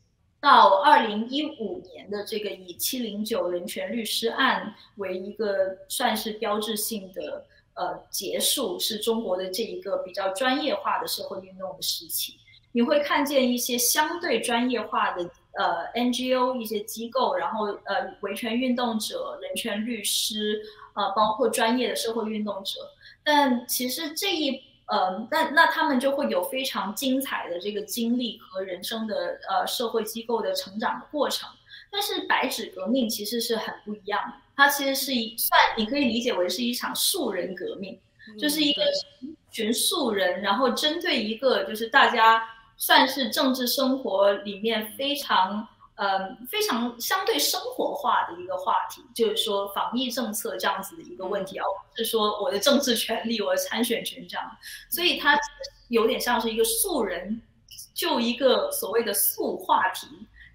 [0.41, 7.45] 到二零一五年的这个以七零九人权律师案为一个算是标志性的。
[7.75, 12.35] 呃，结束是中国的这一个比较专业化的社会运动的时期。
[12.71, 20.61] 你会看见一些相对专业化的呃 NGO 一些机构，然后呃维权运动者、人权律师，
[20.93, 22.79] 呃包括专业的社会运动者。
[23.23, 31.49] 但其实这一呃，那那他们就会有非常精彩的这个经历和人生的呃社会机构的成长的过程。
[31.91, 34.44] 但是白纸革命其实是很不一样的。
[34.55, 37.99] 它其实是一算，你可以理解为是一场素人革命，
[38.39, 38.83] 就是一个
[39.51, 42.41] 群素人，然后针对一个就是大家
[42.77, 54.45] 算是政治生活里面非常呃非常相对生活化的一个话题，就是说防疫政策这样子的一个问题，而不是说我的政治权利、我的参选权这样，
[54.89, 55.37] 所以它
[55.89, 57.41] 有点像是一个素人
[57.93, 60.07] 就一个所谓的素话题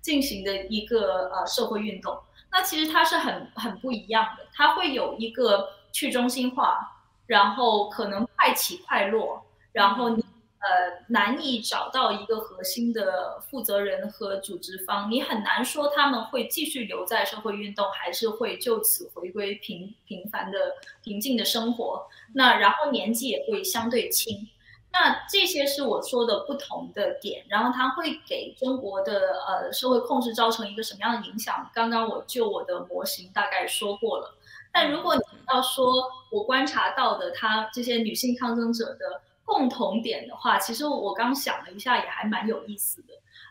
[0.03, 2.19] 进行的一个呃社会运动。
[2.53, 6.79] 那其实它是很很不一样的，它会有一个去中心化，
[7.27, 10.25] 然后可能快起快落，然后你
[10.59, 22.07] 呃难以找到一个核心的负责人和组织方，你很难说他们会继续留在社会运动，还是会就此回归平平凡的平静的生活。
[22.35, 24.49] 那然后年纪也会相对轻。
[24.93, 31.71] 那这些是我说的不同的点，然后它会给中国的呃社会控制造成一个什么样的影响？
[31.73, 34.37] 刚刚我就我的模型大概说过了。
[34.73, 35.23] 但如果你
[35.53, 43.09] 要说我观察到的，他这些女性抗争者的共同点的话，其实我刚想了一下，也还蛮有意思的。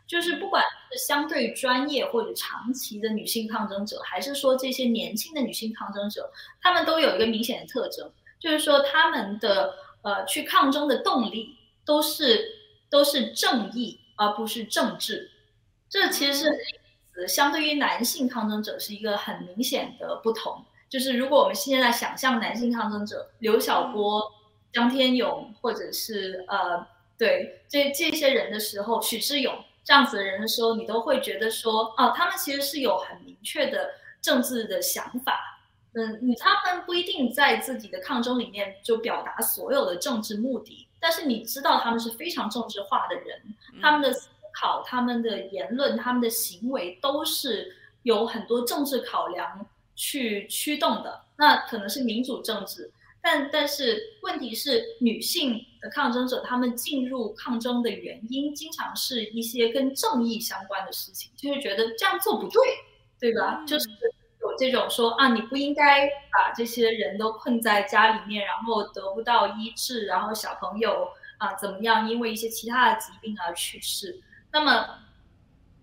[0.07, 6.31] 就是不管是相对专业或者长期的女性抗争者，还是说这些年轻的女性抗争者，
[6.61, 12.55] 她们都有一个明显的特征，就是说她们的呃去抗争的动力都是
[12.89, 15.31] 都是正义，而不是政治。
[15.89, 16.33] 这其实
[17.13, 20.65] 是相对于男性抗争者是一个很明显的不同。
[20.87, 24.31] 就是如果我们现在想象男性抗争者刘晓波、
[24.71, 26.87] 张天勇，或者是呃
[27.17, 29.63] 对这这些人的时候，许志勇。
[29.81, 33.89] 这样子的人的时候，你都会觉得说，哦，他们其实是有很明确的
[34.21, 35.58] 政治的想法，
[35.93, 43.41] 嗯，你他们不一定在自己的抗争里面就表达所有的政治目的，但是你知道他们是非常政治化的人，
[43.81, 49.65] 他们的思考、他们的言论、他们的行为都是有很多政治考量
[49.95, 52.91] 去驱动的，那可能是民主政治。
[53.21, 62.61] 但但是问题是，女性的抗争者，她们进入抗争的原因，经常是一些跟正义相关的事情，就是觉得这样做不对，
[63.19, 63.61] 对吧？
[63.65, 63.95] 就是有
[64.59, 71.07] 这种说啊，你不应该把这些人都困在家里面，然后得不到医治，然后小朋友
[71.37, 74.21] 啊怎么样，因为一些其他的疾病而去世。
[74.51, 74.99] 那么，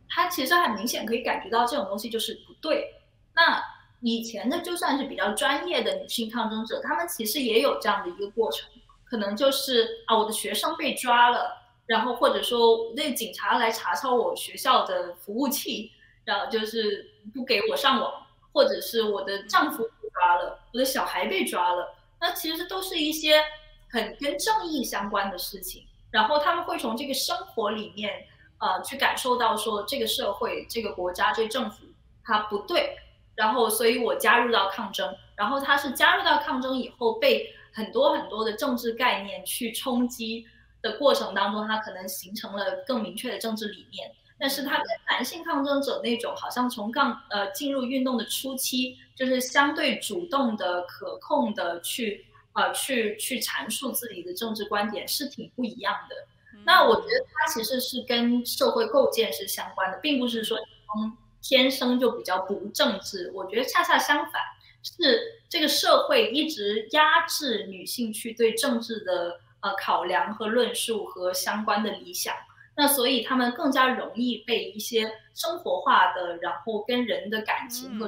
[0.08, 2.94] 他其实很明显可以感觉到这种东西就是不对。
[3.34, 3.60] 那。
[4.02, 8.68] 以前的就算是比较专业的女性抗争者，她们其实也有这样的一个过程，
[9.04, 11.56] 可能就是啊，我的学生被抓了，
[11.86, 15.90] 然后或者说那警察来查抄我学校的服务器，
[16.24, 18.25] 然后就是不给我上网，
[18.56, 23.44] 或者是我的丈夫被抓了，我的小孩被抓了，那其实都是一些
[23.90, 28.24] 很跟正义相关的事情，然后他们会从这个生活里面
[28.56, 31.84] 呃去感受到说这个社会、这个国家、这个政府
[32.24, 32.96] 它不对。
[33.34, 35.14] 然后，所以我加入到抗争。
[35.36, 40.46] 然后他是加入到抗争以后，被很多很多的政治概念去冲击
[40.80, 44.10] 的过程当中，他可能形成了更明确的政治理念。
[44.38, 56.16] 但是他跟男性抗争者那种，好像从抗呃进入运动的初期，就是相对主动的、可控的去呃去去阐述自己的政治观点，是挺不一样的。
[56.64, 61.16] 那我觉得它其实是跟社会构建是相关的，并不是说从。
[61.42, 64.42] 天生就比较不政治，我觉得恰恰相反，
[64.82, 72.34] 是这个社会一直压制女性去对政治的呃考量和论述和相关的理想，
[72.76, 78.06] 那所以他们更加容易被一些生活化的，然后跟人的感情和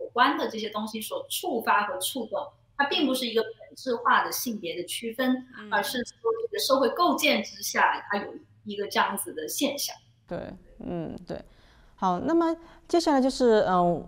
[0.00, 2.46] 有关的这些东西所触发和触动。
[2.76, 8.34] 它并不是一个本质化的性别的区分，而是说这个社会构建之下，它有
[8.64, 9.94] 一个这样子的现象。
[10.26, 10.38] 对，
[10.80, 11.40] 嗯，对。
[11.94, 12.54] 好，那么
[12.88, 14.04] 接下来就是，嗯，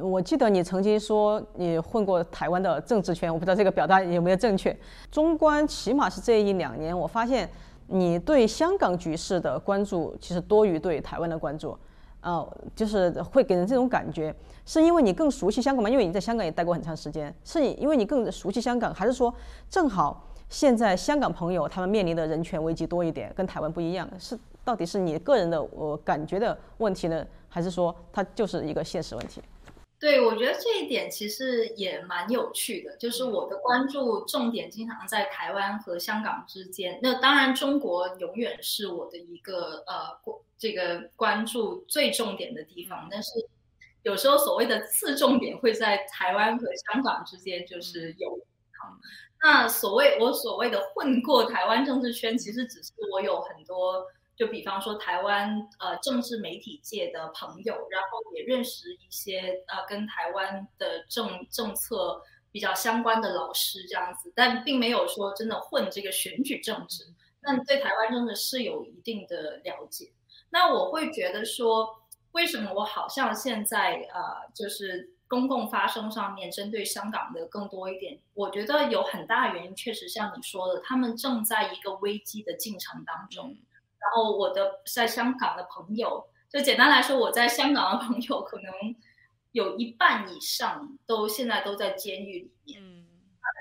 [0.00, 4.76] 我记得你曾经说你混过台湾的政治圈，我不知道这个表达有没有正确。
[5.10, 7.48] 中观起码是这一两年，我发现
[7.92, 11.76] 你对香港局势的关注其实多于对台湾的关注，
[12.20, 14.34] 呃，就是会给人这种感觉，
[14.64, 15.90] 是因为你更熟悉香港吗？
[15.90, 19.34] 因为你在香港也待过很长时间，是你因为你更熟悉香港，还是说
[19.68, 24.08] 正好现在香港朋友他们面临的人权危机多一点，跟台湾不一样？
[24.18, 24.38] 是？
[24.62, 29.42] 到底是你个人的我感觉的问题呢，还是说它就是一个现实问题？
[30.00, 36.98] 对，我觉得这一点其实也蛮有趣的，就是我的关注重点经常在台湾和香港之间。
[37.02, 40.18] 那当然，中国永远是我的一个呃
[40.56, 43.30] 这个关注最重点的地方，但是
[44.02, 48.40] 有时候所谓的次重点会在台湾和香港之间就是有。
[49.42, 54.06] 那所谓我所谓的混过台湾政治圈，其实只是我有很多。
[54.40, 67.04] 就比方说台湾呃政治媒体界的朋友，然后也认识一些呃跟台湾的政政策比较相关的老师这样子，但并没有说真的混这个选举政治，
[67.42, 70.10] 但对台湾真的是有一定的了解。
[70.48, 72.00] 那我会觉得说，
[72.32, 78.18] 为什么我好像现在呃就是公共发声上面针对香港的更多一点？
[78.32, 83.54] 我觉得有很大原因，确实像你说的，他们正在一个危机的进程当中。
[84.00, 88.72] 然后我的在香港的朋友，就简单来说，我在香港的朋友可能
[89.52, 92.82] 有一半以上都现在都在监狱里面。
[92.82, 93.06] 嗯。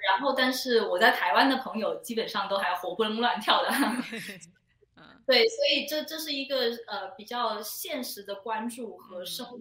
[0.07, 3.69] 然后，但是我在台湾的朋友基本上都还活蹦乱跳的。
[4.95, 5.23] 嗯。
[5.27, 9.57] 对，所以这这是一个呃比较现实的关注和生活。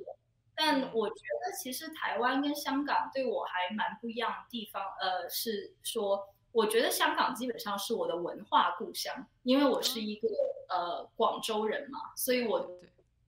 [0.54, 6.24] 但我觉得其实台湾跟香港对我还蛮不一样的地方，呃，是说。
[6.52, 10.28] 我觉得香港基本上是我的文化故乡，因为我是一个
[10.68, 12.60] 呃广州人嘛，所以我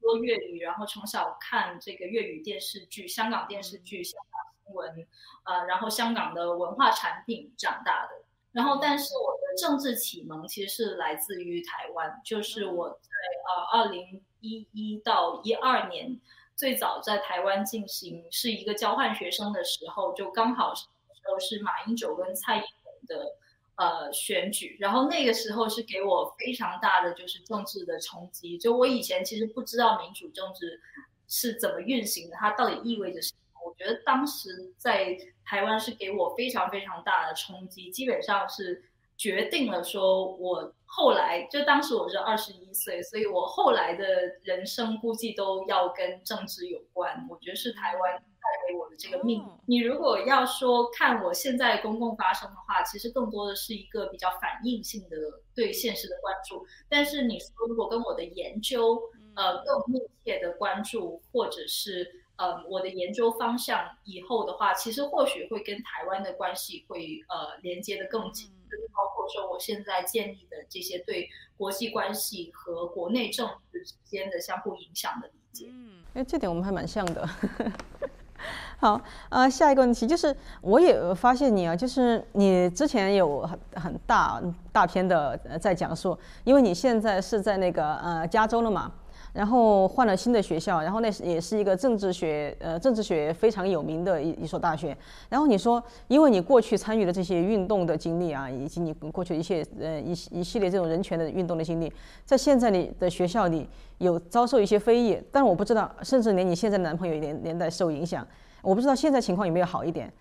[0.01, 5.07] 说粤语，然后从小看这个粤语电视剧、香港电视剧、香港新闻，
[5.45, 8.25] 呃，然后香港的文化产品长大的。
[8.53, 13.09] 然后，但是我的政治启蒙其实是来自于台湾，就是我在
[13.47, 16.19] 呃二零一一到一二年
[16.57, 20.89] 最早在台湾进行是一个交换学生的时候，就刚好时
[21.31, 22.69] 候是马英九跟蔡英文
[23.11, 23.37] 的
[23.75, 30.81] 呃选举，然后那个时候是给我非常大的就是政治的冲击，就我以前其实不知道民主政治
[31.27, 33.39] 是怎么运行的，它到底意味着什么。
[33.67, 38.90] 我觉得当时在台湾是给我非常非常大的冲击，基本上是
[39.21, 44.07] 决定了说我后来就当时我是二十一岁，所以我后来的
[44.43, 47.27] 人生估计都要跟政治有关。
[47.29, 49.45] 我觉得是台湾带给我的这个命。
[49.67, 55.17] 你如果要说看我现在公共发声的话，其实更多的是一个比较反应性的
[55.55, 56.67] 对现实的关注。
[56.89, 58.99] 但是你说如果跟我的研究
[59.37, 62.20] 呃更密切的关注，或者是。
[62.41, 71.29] 呃，我的研究方向以后的话，其实或许会跟台湾的关系会呃连接的更紧，就是包括说我现在建立的这些对
[71.59, 75.67] 国际关系和国内政治之间的相互影响的理解。
[75.71, 77.29] 嗯，哎，这点我们还蛮像的。
[78.79, 88.91] 好，呃，下一个问题就是，我也发现你啊，就是你之前有很很大大篇的在讲述，因为你现在是在那个呃加州了嘛。
[89.33, 94.97] 然后换了新的学校，然后那是也是一个政治学，呃，政治学非常有名的一一所大学。
[95.29, 101.93] 然后你说，因为你过去参与的这些运动的经历啊，以及你过去一些呃一一系列这种人权的运动的经历，
[102.25, 103.69] 在现在你的学校里
[103.99, 108.27] 有遭受一些非议，但我不知道，甚至连你现在的男朋友连连带受影响，
[108.63, 110.13] 我不知道现在情况有没有好一点，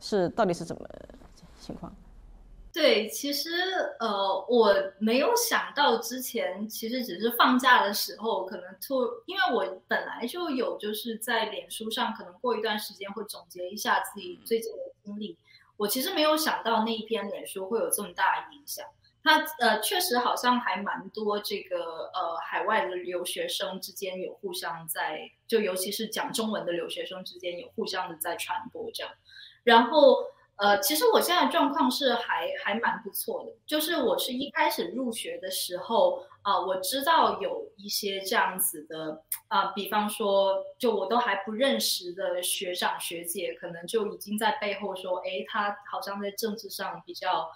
[0.00, 0.82] 是到底是怎么
[1.60, 1.92] 情况？
[2.72, 3.50] 对，其实
[3.98, 15.36] 呃，我没有想到之前其实只是放假的时候，可能突，因为我本来就有就是在脸书上，可能过一段时间会总结一下自己最近的经历。
[15.76, 18.86] 我其实没有想到那一篇脸书会有这么大的影响。
[19.24, 29.12] 它呃，确实好像还蛮多这个呃海外的留学生之间有互相在，就尤其是讲中文的留学生之间有互相的在传播这样，
[29.64, 30.24] 然后。
[30.60, 47.48] 呃，其实我现在状况是还还蛮不错的，就是我是一开始入学的时候啊，我知道有一些这样子的啊，比方说，就我都还不认识的学长学姐，可能就已经在背后说，哎，他好像在政治上比较，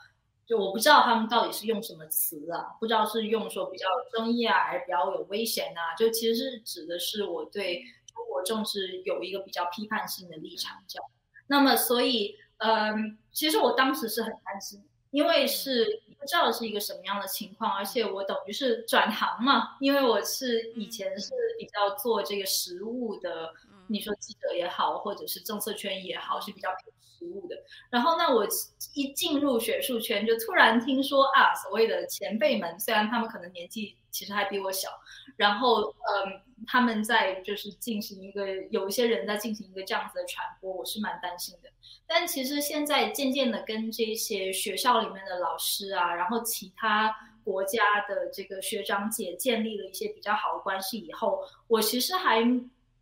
[0.47, 7.83] 就我不知道他们到底是用什么词啊，不知道是用说比较有争议啊，还是比较有危险啊，就其实是指的是我对
[8.15, 11.07] 中国政治有一个比较批判性的立场，这样。
[11.49, 12.35] 那么所以。
[12.65, 23.53] 嗯，其实我当时是很担心，因为是不知道是一个什么样的情况，而且我等于是转行嘛，因为我是以前是比较做这个实务的，
[23.89, 26.95] 你说记者也好，或者是政策圈也好，是比较偏
[27.25, 27.57] 实务的。
[27.91, 28.47] 然后那我
[28.93, 34.89] 一进入学术圈，就突然听说啊，所谓的前辈们，虽然他们可能年纪其实还比我小，
[35.37, 41.71] 然后嗯，他们在就是进行一个有一些人在进行一个这样子的传播，我是蛮担心的。
[42.07, 52.43] 但其实现在渐渐的跟这些学校里面的老师啊，然后其他国家的这个学长姐建立了一些比较好的关系以后，我其实还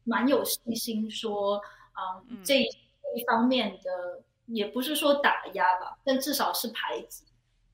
[0.04, 1.60] 蛮有信心说，
[2.30, 2.64] 嗯，这
[3.14, 7.24] 一方面的也不是说打压吧，但至少是排挤，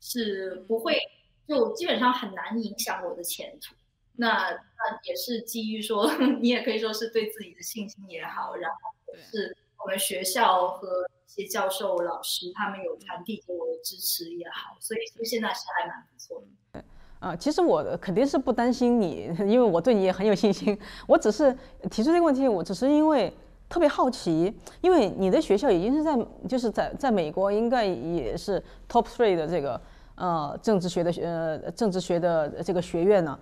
[0.00, 0.98] 是不会
[1.46, 3.74] 就基本上很难影响我的前途。
[4.16, 6.10] 那那也是基于说，
[6.40, 11.08] 你也可以说是对自己的信心也好，然后是我们学校和一。
[11.30, 16.84] 些教授、老师，他们有传递给我的支持也好，所以就现在是还蛮不错的。
[17.20, 20.76] 啊，其实我肯定是不担心你， 因为我对你也很有信心。
[21.06, 21.56] 我只是
[21.90, 23.32] 提出这个问题，我只是因为
[23.68, 29.80] 特别好奇，因为你的学校已经是在，就是在在美国应该也是 top three 的这个
[30.14, 33.38] 呃政治学的呃政治学的这个学院呢。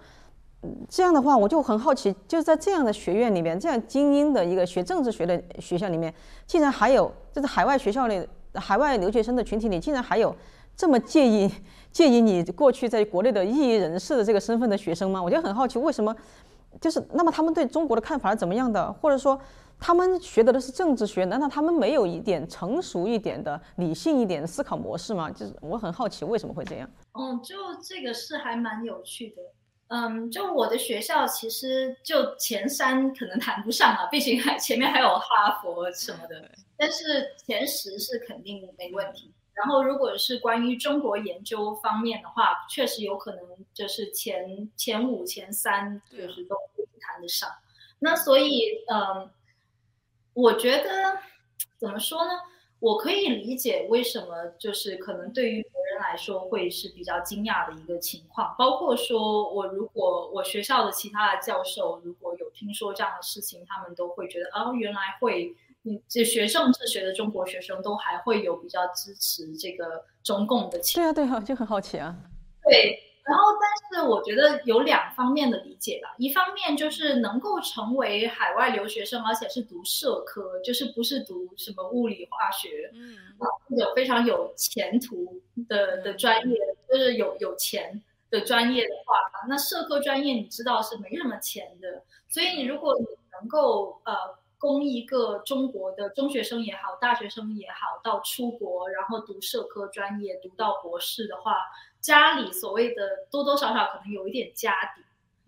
[0.89, 6.12] 这样的话，我就很好奇，就是在这样的学院里面，这样精英的一个学政治学的学校里面，
[6.45, 10.35] 竟然还有就是海外学校里、海外留学生的群体里，竟然还有
[10.74, 11.49] 这么介意
[11.93, 15.22] 介意你过去在国内的异议人士的这个身份的学生吗？
[15.22, 16.12] 我就很好奇，为什么？
[16.81, 18.93] 就是那么他们对中国的看法是怎么样的？
[18.95, 19.39] 或者说
[19.79, 25.31] 他们学的都是政治学，难道他们没有一点成熟一点的、理性一点的思考模式吗？
[25.31, 26.91] 就是我很好奇为什么会这样。
[27.12, 29.37] 嗯，就这个是还蛮有趣的。
[29.89, 36.51] 嗯，就我的学校其实就前三可能谈不上啊， 毕竟还前面还有哈佛什么的。
[36.77, 39.33] 但是前十是肯定没问题。
[39.55, 46.57] 然后如果是关于中国研究方面的话，确实有可能就是前前五、前三就是都
[47.01, 47.49] 谈得上。
[47.99, 48.61] 那所以，
[48.93, 49.31] 嗯，
[50.37, 51.18] 我觉得
[51.78, 52.32] 怎么说呢？
[52.78, 58.55] 我可以理解为什么就是可能对于别人人来说会是比较惊讶的一个情况。
[58.59, 71.03] 包括说我如果我学校的其他的教授如果有听说这样的事情，他们都会觉得哦，原来会，你这学政治学的中国学生都还会有比较支持这个中共的情。
[71.03, 72.14] 对啊，对啊，就很好奇啊。
[72.62, 73.06] 对。
[73.27, 76.14] 然后，但是我觉得有两方面的理解吧。
[76.16, 83.16] 一方面就是能够成为海外留学生，而且是读社科，就是不是读什么物理化学，嗯，
[83.77, 86.57] 有非常有前途的的专业，
[86.89, 88.01] 就是有有钱
[88.31, 92.05] 的专业的话，那社科专业你知道是没什么钱的。
[92.29, 93.07] 所以你如果你
[93.41, 94.14] 能够呃
[94.57, 101.57] 供一个中国的中学生也好，大学生也好，到出国然后读社科专业，读到博士的话。
[102.01, 105.03] 家里所谓的多多少少可能有一点家底，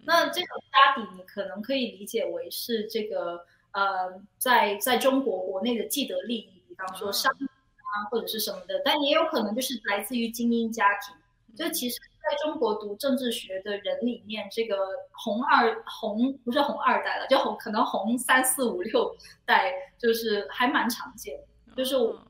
[0.05, 11.15] 那这种家底你可能可以理解为是这个呃，在在中国国内的既得利益，比方说商啊或者是什么的，但也有可能就是来自于精英家庭。
[11.55, 14.77] 就其实在中国读政治学的人里面，这个
[15.13, 21.39] 红二红不是红二代了，就红可能红三四五六代，就是还蛮常见，
[21.77, 22.21] 就是我。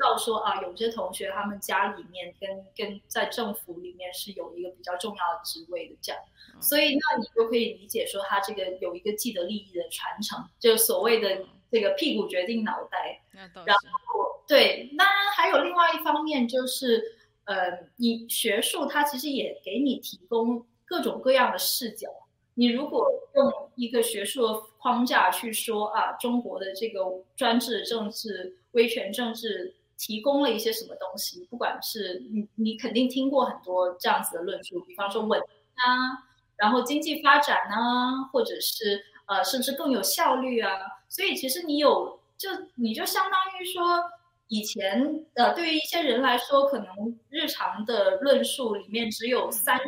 [0.00, 6.20] 到说啊，有些同学他们家里面跟跟在政府里面是有一个比较重要的职位的这样，
[6.60, 13.20] 所以那你就可以理解说他这个有一个既得利益的传承，就所谓的这个屁股决定脑袋。
[13.32, 22.08] 然后对，当然还有另外一方面就是，呃，你学术它其实也给你提供各种各样的视角。
[22.54, 27.00] 你如果用一个学术的框架去说啊，中国的这个
[27.36, 29.74] 专制政治、威权政治。
[30.00, 31.46] 提供了一些什么东西？
[31.50, 36.24] 不管是你，你肯定听过很多这样子的论述，比方说稳啊，
[36.56, 40.72] 然后经济发展啊，或者是呃，甚至更有效率啊。
[41.10, 44.02] 所以其实你有，就你就相当于说，
[44.48, 49.86] 以前呃，对于一些人来说，可能日常的论述里面只有三种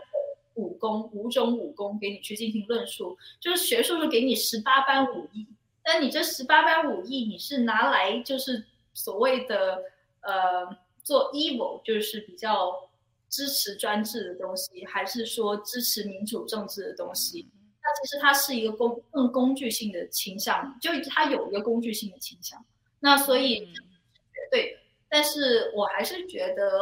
[0.57, 5.47] 武功，五种武功给你去进行论述，就是学术是给你十八般武艺，
[5.83, 9.83] 但你这十八般武艺，你是拿来就是所谓的。
[10.23, 12.89] 呃，做 evil 就是比较
[13.29, 17.49] 支持专制的东西，还是说支持民主政治的东西？
[17.83, 22.65] 那其实它是一个工更工具性的倾向，就它有一个工具性的倾向。
[23.01, 26.79] 那所以绝对的，但是我还是觉得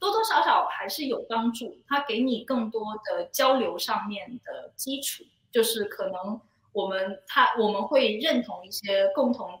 [0.00, 5.22] 多多少少还是有帮助，它给你更多的交流上面的基础，
[5.52, 6.40] 就是可能
[6.72, 9.60] 我们他我们会认同一些共同。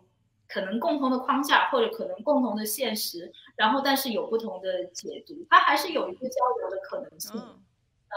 [0.52, 7.40] 可能共同的框架，或者可能共同的现实，然后但是有不同的解读，它还是有一个交流的可能性。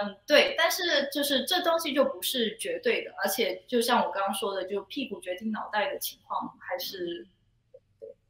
[0.02, 7.28] 嗯，对，但是就是这东西就不是绝对的，而且就像我刚刚说的，就屁股决定脑袋的情况还是。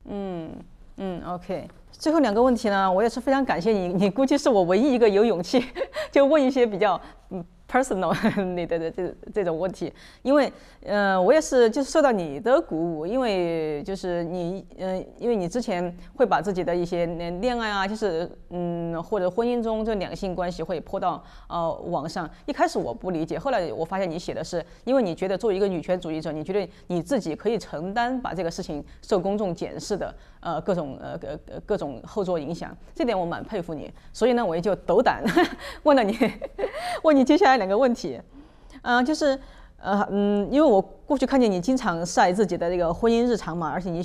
[0.06, 0.54] 嗯
[0.98, 1.68] 嗯，OK。
[1.92, 5.64] 最后两个问题呢，我也是非常感谢你，你估计是我唯一一个有勇气
[6.12, 7.00] 就问一些比较
[7.30, 7.46] 嗯。
[7.74, 8.14] Personal
[8.54, 10.54] 你的的这这种问题，因为
[10.86, 22.30] 呃我也是就是受到你的鼓舞，因为就是你嗯因为你之前会把自己的一些恋爱啊，就是嗯或者婚姻中这两性关系会泼到呃网上。
[22.46, 33.92] 一开始我不理解，后来我发现你写的是，因为你觉得作为一个女权主义者，你觉得你自己可以承担把这个事情受公众检视的呃各种呃各各种后座影响，这点我蛮佩服你。
[34.12, 35.24] 所以呢，我也就斗胆
[35.82, 36.16] 问了你，
[37.02, 37.63] 问你接下来。
[37.64, 38.20] 两个问题，
[38.82, 39.40] 嗯，就是，
[39.78, 44.04] 呃，嗯，因为我过去看见你经常晒自己的这个婚姻日常嘛，而且你，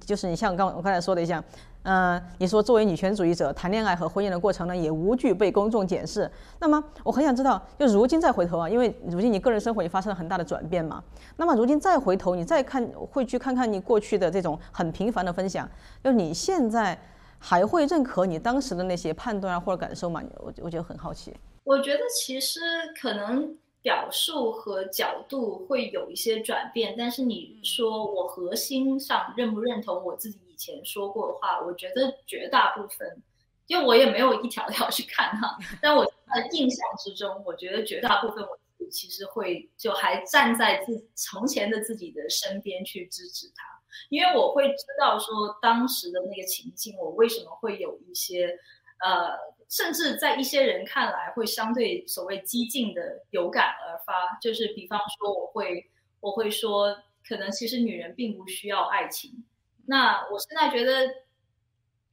[0.00, 1.42] 就是你像刚我刚才说的一样，
[1.84, 6.30] 嗯，你说作为女权主义者谈恋爱和婚姻的过程呢，也无惧被公众检视。
[6.60, 11.02] 那么我很想知道，就如今再回头啊，因为如今你个人生活也发生了很大的转变嘛，
[11.38, 15.66] 那么如今再回头，你再看，会去看看你过去的这种很平凡的分享，
[16.04, 16.98] 就你现在
[17.38, 20.20] 还会认可你当时的那些判断啊或者感受吗？
[20.38, 21.34] 我我觉得很好奇。
[21.68, 22.60] 我觉得其实
[22.98, 31.60] 可能表述和角度会有一些转变，但是你说我核心上认不认同我自己以前说过的话？
[31.60, 33.22] 我觉得绝大部分，
[33.66, 36.10] 因为我也没有一条条去看哈， 但我的
[36.52, 43.62] 印象之中，我觉得绝大部分我自己其实会就还站在自从前的自己的身边去支持他，
[44.08, 48.58] 因为我会知道说当时的那个情境，我为什么会有一些
[49.04, 49.57] 呃。
[49.68, 55.90] 甚至在一些人看来，会相对所谓激进的有感而发，就是比方说，我会
[56.20, 56.96] 我会说，
[57.26, 59.44] 可能其实女人并不需要爱情。
[59.86, 61.08] 那我现在觉得，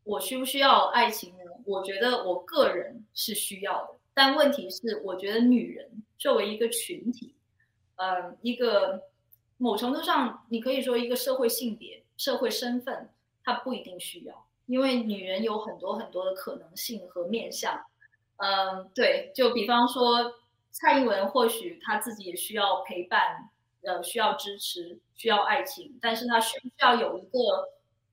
[0.03, 1.43] 我需不需要爱情呢？
[1.65, 7.35] 我觉得我个人是需要的，但问题是，我觉得女人作为一个群体，
[7.95, 9.09] 呃，一个
[9.57, 13.09] 某程度上，你可以说一个社会性别、社会身份，
[13.43, 14.44] 她不一定需要。
[14.65, 17.85] 因为女人有很多很多的可能性和面向。
[18.37, 20.33] 嗯，对，就比方说
[20.71, 23.49] 蔡英文，或许她自己也需要陪伴，
[23.83, 27.69] 呃，需要支持，需要爱情，但是她需不需要有一个，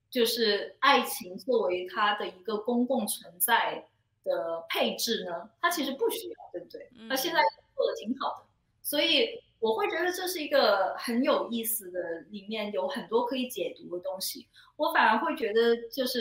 [0.09, 3.85] 就是爱情作为她的一个公共存在
[4.23, 5.49] 的配置呢？
[5.61, 6.89] 她其实不需要，对不对？
[7.09, 7.41] 她现在
[7.75, 8.45] 做的挺好的，
[8.81, 14.47] 所以我会觉得这是一个很有意思的，里面有很多可以解读的东西。
[14.75, 16.19] 我反而会觉得就是。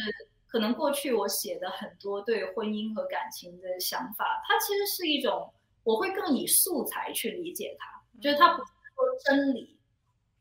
[0.53, 5.51] 可能过去我写的很多对婚姻和感情的想法，它其实是一种，
[5.82, 9.78] 我会更以素材去理解它，就是它不是说真理，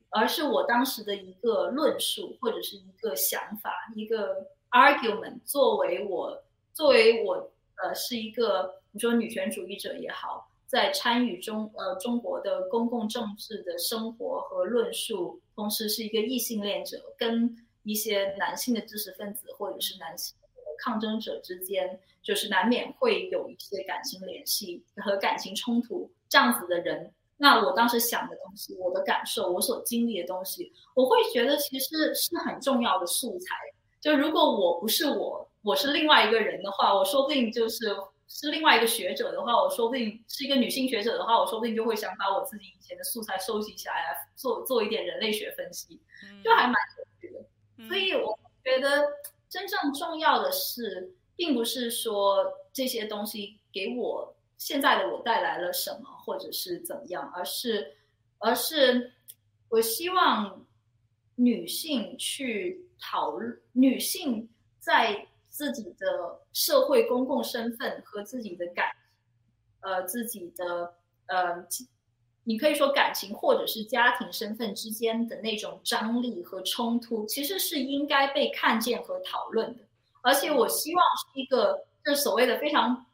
[0.09, 6.43] 而是我当时的一个论述或者是一个想法，一个 argument，作为我
[6.73, 7.49] 作为我
[7.81, 17.57] 呃是一个你说女权主义者也好，在参与中呃中国的公共政治的生活和论述，同时是一个异性恋者跟。
[17.83, 20.35] 一些男性的知识分子或者是男性
[20.77, 27.11] 抗争者之间，就是难免会有一些感情联系和感情冲突这样子的人。
[27.37, 33.55] 那我当时想的东西，我的感受，我所经历的东西，我会觉得其实是很重要的素材。
[33.99, 37.95] 就如果我不是我，我是另外一个人的话，我说不定就是
[38.33, 45.99] 是另外一个学者的话，我说不定是一个女性学者的话，我说不定就会想把我自己以前的素材收集起来，来做做一点人类学分析，
[46.43, 47.87] 就还蛮有趣的。
[47.87, 49.05] 所以我觉得
[49.49, 57.97] 真正重要的是，并不是说这些东西给我现在的我带来了什么，或者是怎么样，而是，
[58.39, 59.13] 而是
[59.69, 60.65] 我希望
[61.35, 68.87] 女性去讨论，女性在自己的社会公共身份和自己的感，
[69.81, 70.95] 呃，自己的
[71.27, 71.67] 呃。
[72.43, 79.83] 你可以说感情或者是家庭身份之间的那种张力和冲突，其实是应该被看见和讨论的。
[80.23, 83.05] 而且我希望是一个，就是所谓的非常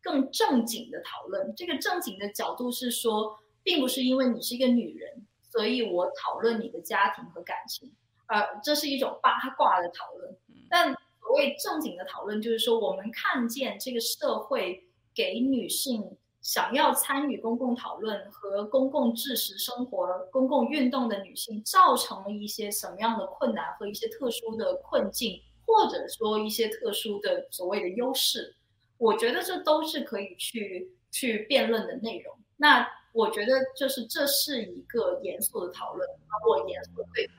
[0.00, 1.52] 更正经的讨论。
[1.56, 7.92] 这个正经的角度是说，并不是因为你是一个女人，所以我讨论你的家庭和感情，
[8.26, 10.36] 而这是一种八卦的讨论。
[10.70, 16.18] 但所谓正经的讨论，就是说我们看见这个社会给女性。
[16.42, 28.56] 想要参与公共讨论和公共知识生活、公共运动的女性，造成了一些什么样的困难和一些特殊的困境，或者说一些特殊的所谓的优势？
[28.98, 32.36] 我觉得这都是可以去去辩论的内容。
[32.56, 37.36] 那我觉得就是这是一个严肃的讨论，包括严肃的对谈。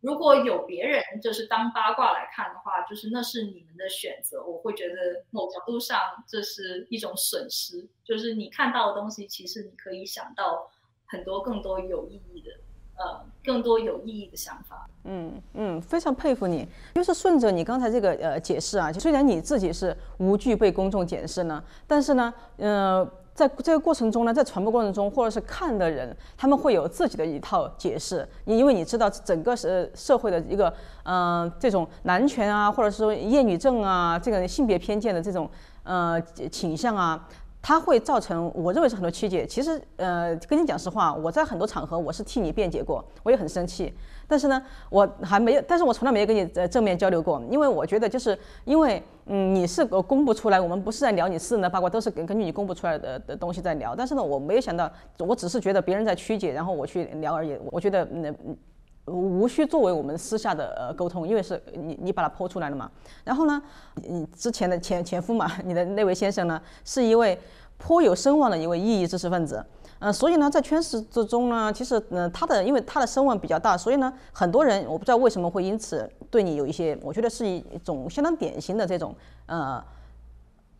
[0.00, 4.42] 如果有别人就是当八卦来看的话，就是那是你们的选择。
[4.44, 4.94] 我会觉得
[5.30, 10.70] 某角度上这是一种损失，就是你看到的东西，其实你可以想到
[11.06, 12.50] 很多更多有意义的，
[12.96, 14.88] 呃，更多有意义的想法。
[15.04, 23.10] 嗯嗯，非常佩服你，就是顺着你刚才这个呃解释啊，虽然你自己是无惧被公众检视呢，但是呢，呃。
[23.38, 28.28] 在这个过程中呢，在传播过程中，或者是看的人，他们会有自己的一套解释。
[28.44, 30.74] 因为你知道，整个是社会的一个，
[31.04, 35.48] 嗯，这种男权啊，或者是说厌女症啊，这个性别偏见的这种，
[35.84, 36.20] 呃，
[36.50, 37.28] 倾向啊。
[37.60, 39.46] 它会造成，我认为是很多曲解。
[39.46, 43.92] 其实，呃，跟你讲实话，我在很多场合我是替你辩解过，我也很生气。
[44.28, 53.96] 但是呢，我还没有，但是我从来没有跟你呃正面交流过，因为我觉得就是因为，嗯，你是公布出来，我们不是在聊你私人的八卦，都是根根据你公布出来的的东西在聊。
[53.96, 57.56] 但是呢，我没有想到，我只是觉得别人在曲解，然后我去聊而已。
[57.70, 58.30] 我觉得那
[59.06, 62.90] 无需作为我们私下的呃沟通，因为是你你把它剖出来了嘛。
[63.24, 63.62] 然后呢，
[63.94, 67.38] 你之前的前前夫嘛，你的那位先生呢，是一位
[67.78, 69.64] 颇有声望的一位异议知识分子，
[70.00, 79.14] 嗯，所以呢，在圈子之中呢，其实嗯，他的因为他的声望比较大，所以呢，很多人我不知道为什么会因此对你有一些，我觉得是一种相当典型的这种
[79.46, 79.82] 呃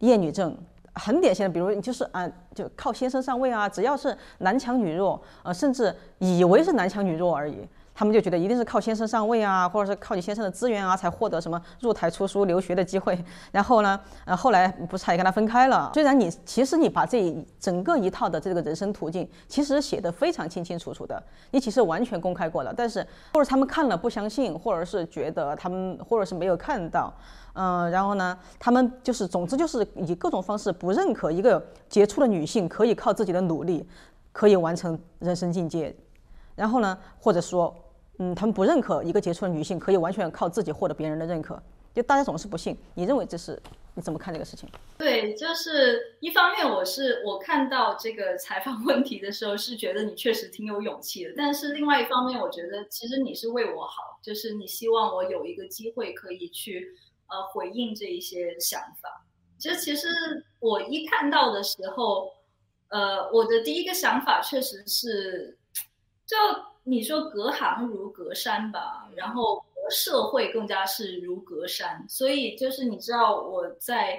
[0.00, 0.56] 厌女症，
[0.94, 7.66] 很典型的，比如就是啊，就靠先生上位啊，只要是男强女弱，呃，甚至以为是男强女弱而已。
[7.99, 13.18] 他们就觉得一定是靠先生上位啊，或者是靠你先生的资源啊，才获得什么入台出书、留学的机会。
[13.51, 15.90] 然后呢，呃，后来不是还跟他分开了。
[15.94, 21.20] 虽然你其实你把这整个一套的这个人生途径，其实写的非常清清楚楚的，
[21.51, 22.72] 你其实完全公开过了。
[22.72, 27.12] 但是或者他们看了不相信，或者是觉得他们或者是没有看到，
[27.55, 33.84] 嗯，然后呢，他们就是总之就是以各种方式不认可一个杰出的女性可以靠自己的努力
[34.30, 35.92] 可以完成人生境界。
[36.55, 37.74] 然后呢，或者说。
[38.18, 41.60] 嗯，他们不认可一个杰出的女性可以完全靠自己获得别人的认可，
[41.94, 42.76] 就大家总是不信。
[42.94, 43.60] 你认为这是
[43.94, 44.68] 你怎么看这个事情？
[44.98, 56.88] 对，就是一方面，我是我看到这个采访问题的时候是觉得你确实挺有勇气的，但是另外一方面，我觉得其实你是为我好，就是你希望我有一个机会可以去
[57.28, 59.24] 呃回应这一些想法。
[59.58, 60.08] 其实，其实
[60.60, 62.32] 我一看到的时候，
[62.88, 65.56] 呃，我的第一个想法确实是，
[66.26, 66.36] 就
[66.89, 72.05] 你说隔行如隔山吧，然后隔社会更加是如隔山。
[72.09, 74.18] 所以就是你知道我在，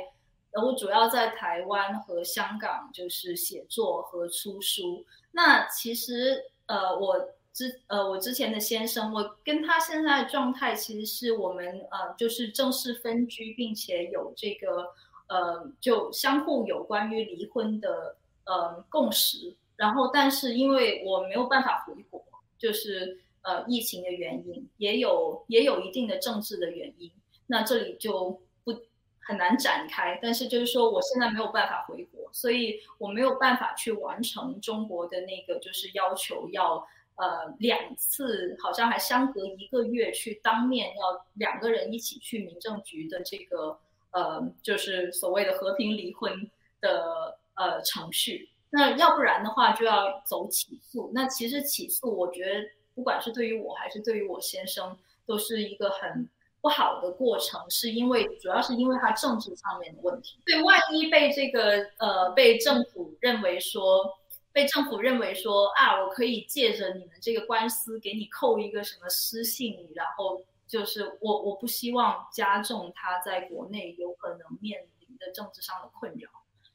[0.54, 5.06] 我主要在台湾和香港就是写作和出书。
[5.32, 7.30] 那其实呃我。
[7.52, 14.86] 之呃，我之前的先生，我跟他现在的状态，其实是我们呃，就是正式分居，并且有这个
[15.28, 18.16] 呃，就相互有关于离婚的
[18.46, 19.54] 呃共识。
[19.76, 22.24] 然后，但是因为我没有办法回国，
[22.60, 27.12] 就是呃疫情的原因，也有也有一定的政治的原因，
[27.48, 28.80] 那这里就不
[29.22, 30.20] 很难展开。
[30.22, 36.88] 但是就是说，我现在没有办法回国，所以我没有办法去完成中国的那个就是要求要。
[37.22, 43.78] 呃，两次好像还相隔一个月去当面要两个人一起去民政局的这个
[44.12, 46.50] 呃，就是所谓的和平离婚
[46.80, 48.48] 的呃程序。
[48.70, 51.12] 那要不然的话就要走起诉。
[51.14, 56.30] 那其实起诉，我觉得不管是对于我还是对于我先生，都是一个很
[56.62, 60.40] 不好的过程，是因为主要是因为他政治上面的问题。
[60.46, 64.16] 对，万一被这个呃被政府认为说。
[64.52, 76.30] 被政府认为说啊，我可以借着你们这个官司给你扣一个什么失信，然后就是我我不希望加重他在国内有可能面临的政治上的困扰。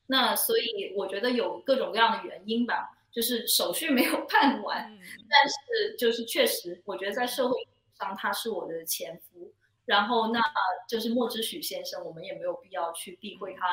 [0.06, 4.98] 那所以我觉得有各种各样的原因吧，就是手续没有 办完，
[5.28, 7.54] 但是就是确实，我觉得在社会
[7.98, 9.52] 上他是我的前夫，
[9.86, 10.40] 然后那
[10.88, 13.66] 就是莫之许先生，我们也没有必要去避讳他。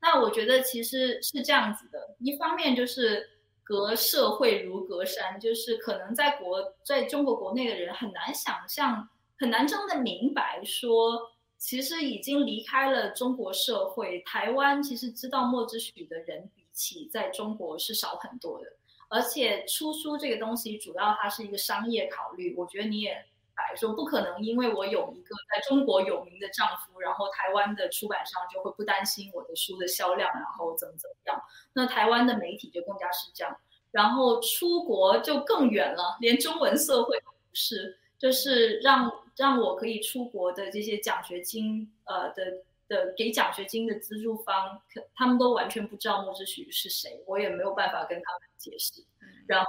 [0.00, 3.30] 那我觉得其实是这样子的，一方面就是
[3.64, 11.31] 隔社会如隔山，就是可能在国在中国国内的人很难想象，很难真的明白说，
[11.62, 18.66] 其实已经离开了中国社会，台湾其实知道莫之许的人比起在中国是少很多的，
[19.08, 23.24] 而且出书这个东西主要它是一个商业考虑，我觉得你也。
[23.54, 31.40] 来说不可能，因为我有一个在中国有名的丈夫，然后台湾的出版商就会不担心我的书的销量，然后怎么怎么样。
[31.74, 33.54] 那台湾的媒体就更加是这样，
[33.90, 49.02] 然后出国就更远了，连中文社会都不是，就是让让我可以出国的这些奖学金，呃的的给奖学金的资助方，可他们都完全不知道莫之许是谁，我也没有办法跟他们解释。
[49.46, 49.68] 然后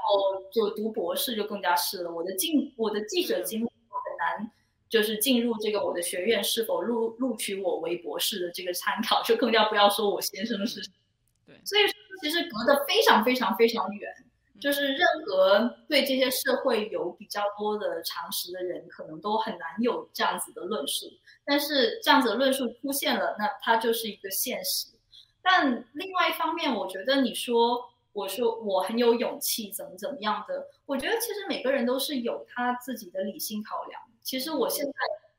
[0.51, 3.70] 就读博士就更加是了，我的进我的记者经历很。
[4.20, 4.49] 难，
[4.88, 10.80] 就是进入这个我的学院是否录录取我为博士的这个参考，就更加不要说我先生是。
[11.45, 14.14] 对，所以说其实隔得非常非常非常远，
[14.64, 21.05] 就是任何对这些社会有比较多的常识的人，可能都很难有这样子的论述。
[21.43, 24.88] 但是这样子的论述出现了，那它就是一个现实。
[25.41, 27.89] 但另外一方面，我觉得你说。
[28.14, 30.68] 我说我很有勇气，怎么怎么样的？
[30.86, 33.99] 我觉得其实每个人都是有他自己的理性考量。
[34.22, 34.93] 其实我现在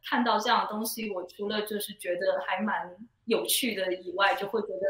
[0.05, 2.93] 看到这样的东西，我除了就是觉得还蛮
[3.27, 4.87] 有趣的以外，就会觉得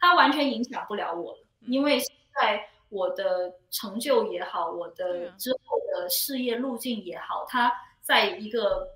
[0.00, 1.38] 它完全影响不了我了。
[1.66, 7.72] 因为现在我的成就也好，我的之后的事业路径也好，它
[8.02, 8.88] 在一个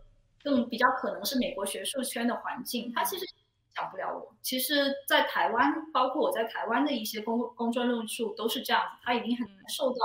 [0.43, 3.27] 更比较可能是美国学术圈的环境，它其实。
[3.73, 4.35] 讲不了我。
[4.43, 9.97] 其实，在台湾，包括我在台湾的一些公公专论述都是这样子，他已经很难受到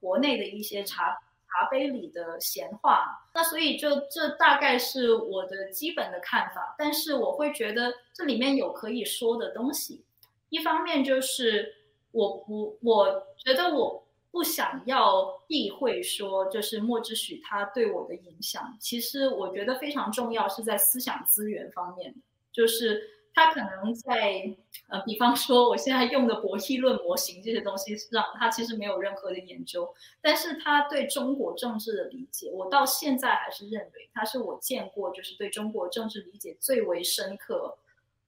[0.00, 1.10] 国内的一些茶
[1.46, 3.28] 茶杯里的闲话。
[3.34, 6.74] 那所以，就这大概是我的基本的看法。
[6.78, 10.02] 但是，我会觉得这里面有可以说的东西。
[10.48, 11.74] 一方面就是
[12.12, 18.76] 我不，我觉得我不想要避讳说，就是莫之许他对我的影响。
[18.80, 22.14] 其实，我觉得非常重要是在思想资源方面。
[22.52, 23.00] 就是
[23.32, 24.52] 他可能在
[24.88, 29.88] 呃，比方说我现在用的博弈论模型这些东西上，他其实没有任何的研究，
[30.20, 37.78] 但是他对中国政治的理解，我到现在还是认为他是我见过就是对中国政治理解最为深刻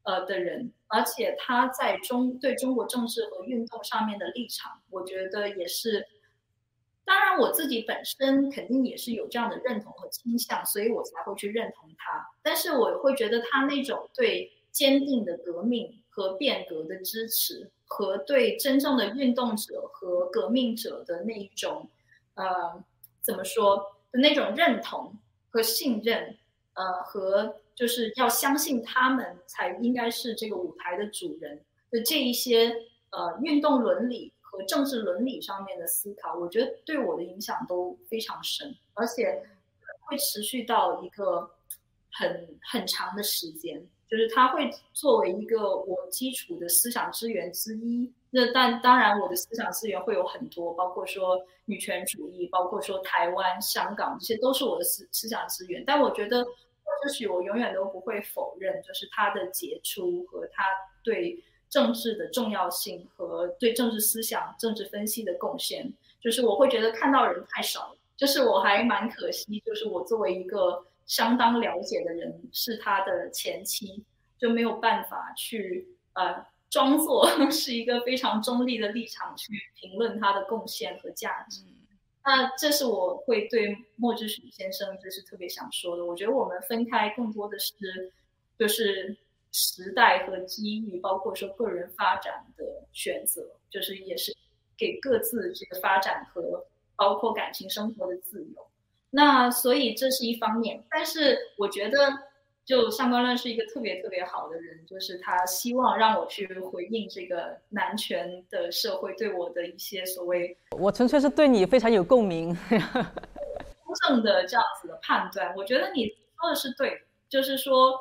[0.04, 6.06] 呃的人，而且他在中对中国政治和运动上面的立场，我觉得也是。
[7.04, 12.30] 当然，我自己本身肯定也是有这样的认同和倾向，所以我才会去认同他。
[12.42, 21.90] 但是我会觉得他那种对坚定的革命和变革的支持，和对真正的运动者和革命者的那一种，
[22.34, 22.84] 呃，
[23.20, 25.18] 怎么说的那种认同
[25.50, 26.38] 和信任，
[26.74, 31.60] 呃，和就是要相信他们才应该是这个舞台的主人
[31.90, 32.74] 的这一些
[33.10, 34.32] 呃运动伦理。
[34.54, 39.42] 和政治伦理上面的思考，我觉得对我的影响都非常深，而且
[40.00, 41.50] 会持续到一个
[42.12, 48.12] 很很长的时间，就是它会作为一个我基础的思想资源之一。
[48.28, 55.82] 那但当然，我的思想资源会有很多，包括说女权主义，包括说台湾、香港，这些都是我的思思想资源。
[55.86, 56.44] 但我觉得，
[57.02, 60.64] 或许我永远都不会否认，就是他的杰出和他
[61.02, 74.04] 对政治的重要性和对政治思想、政治分析的贡献，就是我会觉得看到人太少了，就是我还蛮可惜，就是我作为一个相当了解的人，是他的前妻，
[74.38, 76.46] 就没有办法去呃。
[76.72, 81.64] 装作 是一个非常中立的立场去评论他的贡献和价值，
[82.24, 86.04] 那这是我会对莫志许先生就是特别想说的。
[86.04, 88.12] 我觉得我们分开更多的是
[88.58, 89.16] 就是
[89.50, 94.34] 时代和机遇，包括说个人发展的选择，就是也是
[94.76, 96.64] 给各自这个发展和
[96.96, 98.66] 包括感情生活的自由。
[99.10, 101.98] 那所以这是一方面，但是我觉得。
[102.64, 112.56] 就上官乱是一个特别特别好的人，就是他希望让我去回应这个男权的社会对我的一些所谓，我纯粹是对你非常有共鸣，
[113.84, 115.54] 公正的这样子的判断。
[115.56, 116.06] 我觉得你
[116.40, 117.98] 说的是对，就是说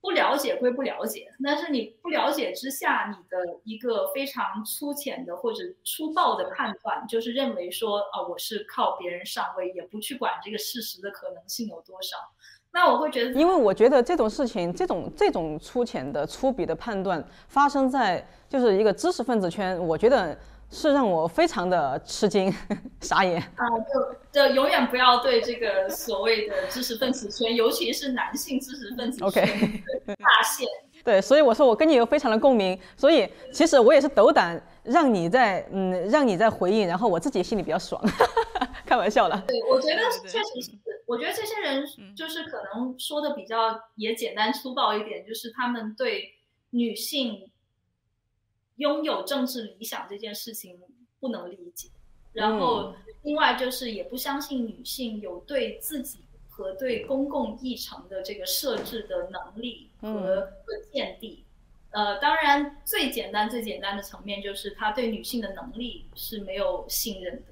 [0.00, 12.16] 不了解归不了解，但是你不了解之下，你的一个非常粗浅的或者粗暴的判断，就是认为说啊，我是靠别人上位，也不去管这个事实的可能性有多少。
[12.74, 20.36] 那我会觉得，因为我觉得这种事情，这种这种粗浅的、粗鄙的判断发生在就是一个知识分子圈，我觉得
[20.70, 22.52] 是让我非常的吃惊、
[23.00, 23.64] 傻眼啊！
[24.32, 29.46] 就就永远不要对这个所谓的知识分子圈，尤其是男性知识分子圈
[30.18, 30.66] 大 限。
[31.04, 38.00] 对，所以我说我跟你有非常的共鸣，所以其实我也是斗胆让你在嗯让你在回应，然后我自己心里比较爽，
[38.86, 39.42] 开玩笑了。
[39.46, 40.78] 对，我觉得确实是。
[41.06, 41.84] 我觉得这些人
[42.16, 46.34] 就是可能说的比较也简单粗暴一点，就是他们对
[46.70, 47.50] 女性
[48.76, 50.80] 拥有政治理想这件事情
[51.20, 51.88] 不能理解，
[52.32, 61.44] 然后另外就是也不相信女性有对自己和对公共议程的这个设置的能力和和见地。
[61.94, 67.42] 呃，当然最简单最简单的层面就是他对女性的能力是没有信任的。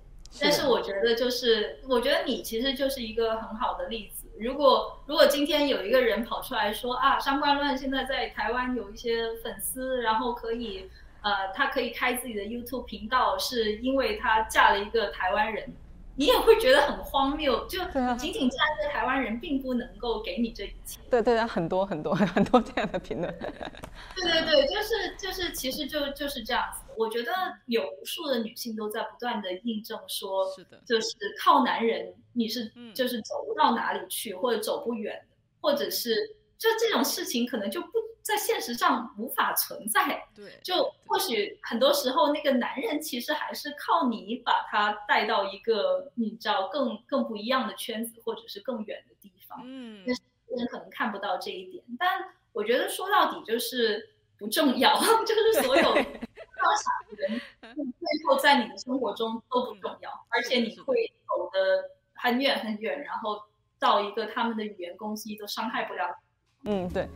[0.41, 4.27] 但是我觉得，就是我觉得你其实就是一个很好的例子。
[4.39, 10.91] 如果如果今天有一个人跑出来说啊，上官乱现在在台湾有一些粉丝，然后可以
[11.23, 15.73] 呃，他可以开自己的 YouTube 频道，是因为他嫁了一个台湾人。
[16.15, 17.79] 你也会觉得很荒谬，就
[18.19, 21.01] 仅仅站在台湾人，并不能够给你这一切。
[21.11, 23.33] 对对对，很多很多 很多这样的评论。
[24.15, 26.81] 对对对，就是就是，其实就就是这样子。
[26.97, 27.33] 我觉得
[27.67, 35.27] 有无数的女性都在不断的印证说，是的，就是靠男人你是就是走不到哪里去，或者走不远，
[35.61, 37.89] 或者是就这种事情可能就不。
[38.23, 49.61] 在现实上无法存在，对，就或许很多时候那个男人其实还是靠你把他带到一个你知道更更不一样的圈子，或者是更远的地方。
[49.65, 54.97] 嗯，那人可能看不到这一点，但我觉得说到底就是不重要，
[55.27, 57.41] 就是所有 想的人
[57.75, 63.43] 最后在你的生活中都不重要，而且你会走的很远很远，然后
[63.81, 66.17] 到一个他们的语言攻击都伤害不了。
[66.65, 67.09] 嗯，对。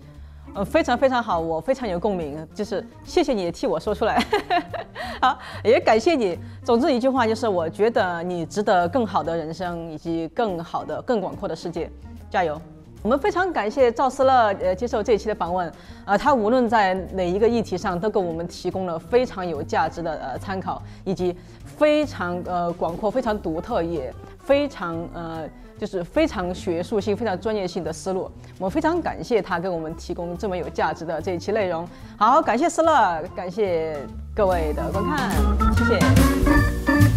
[0.55, 4.25] 呃，非常非常好，我非常有共鸣，就是谢谢你替我说出来，
[5.21, 6.39] 好，也感谢你。
[6.65, 11.91] 总之一句话就是，我觉得你值得更好的人生，以及更好的、更广阔的世界，
[12.31, 12.59] 加油！
[13.03, 15.71] 我们非常感谢赵思乐呃接受这一期的访问，
[16.07, 25.49] 呃，他无论在哪一个议题上都给我们提供了非常有价值的呃参考，以及非常呃广阔、非常独特也非常呃。
[25.79, 31.87] 就是非常学术性、非常专业性的思路，我们非常感谢他给我们提供这么有价值的这一期内容。
[32.17, 33.97] 好，感谢思乐，感谢
[34.35, 35.31] 各位的观看，
[35.77, 37.16] 谢谢。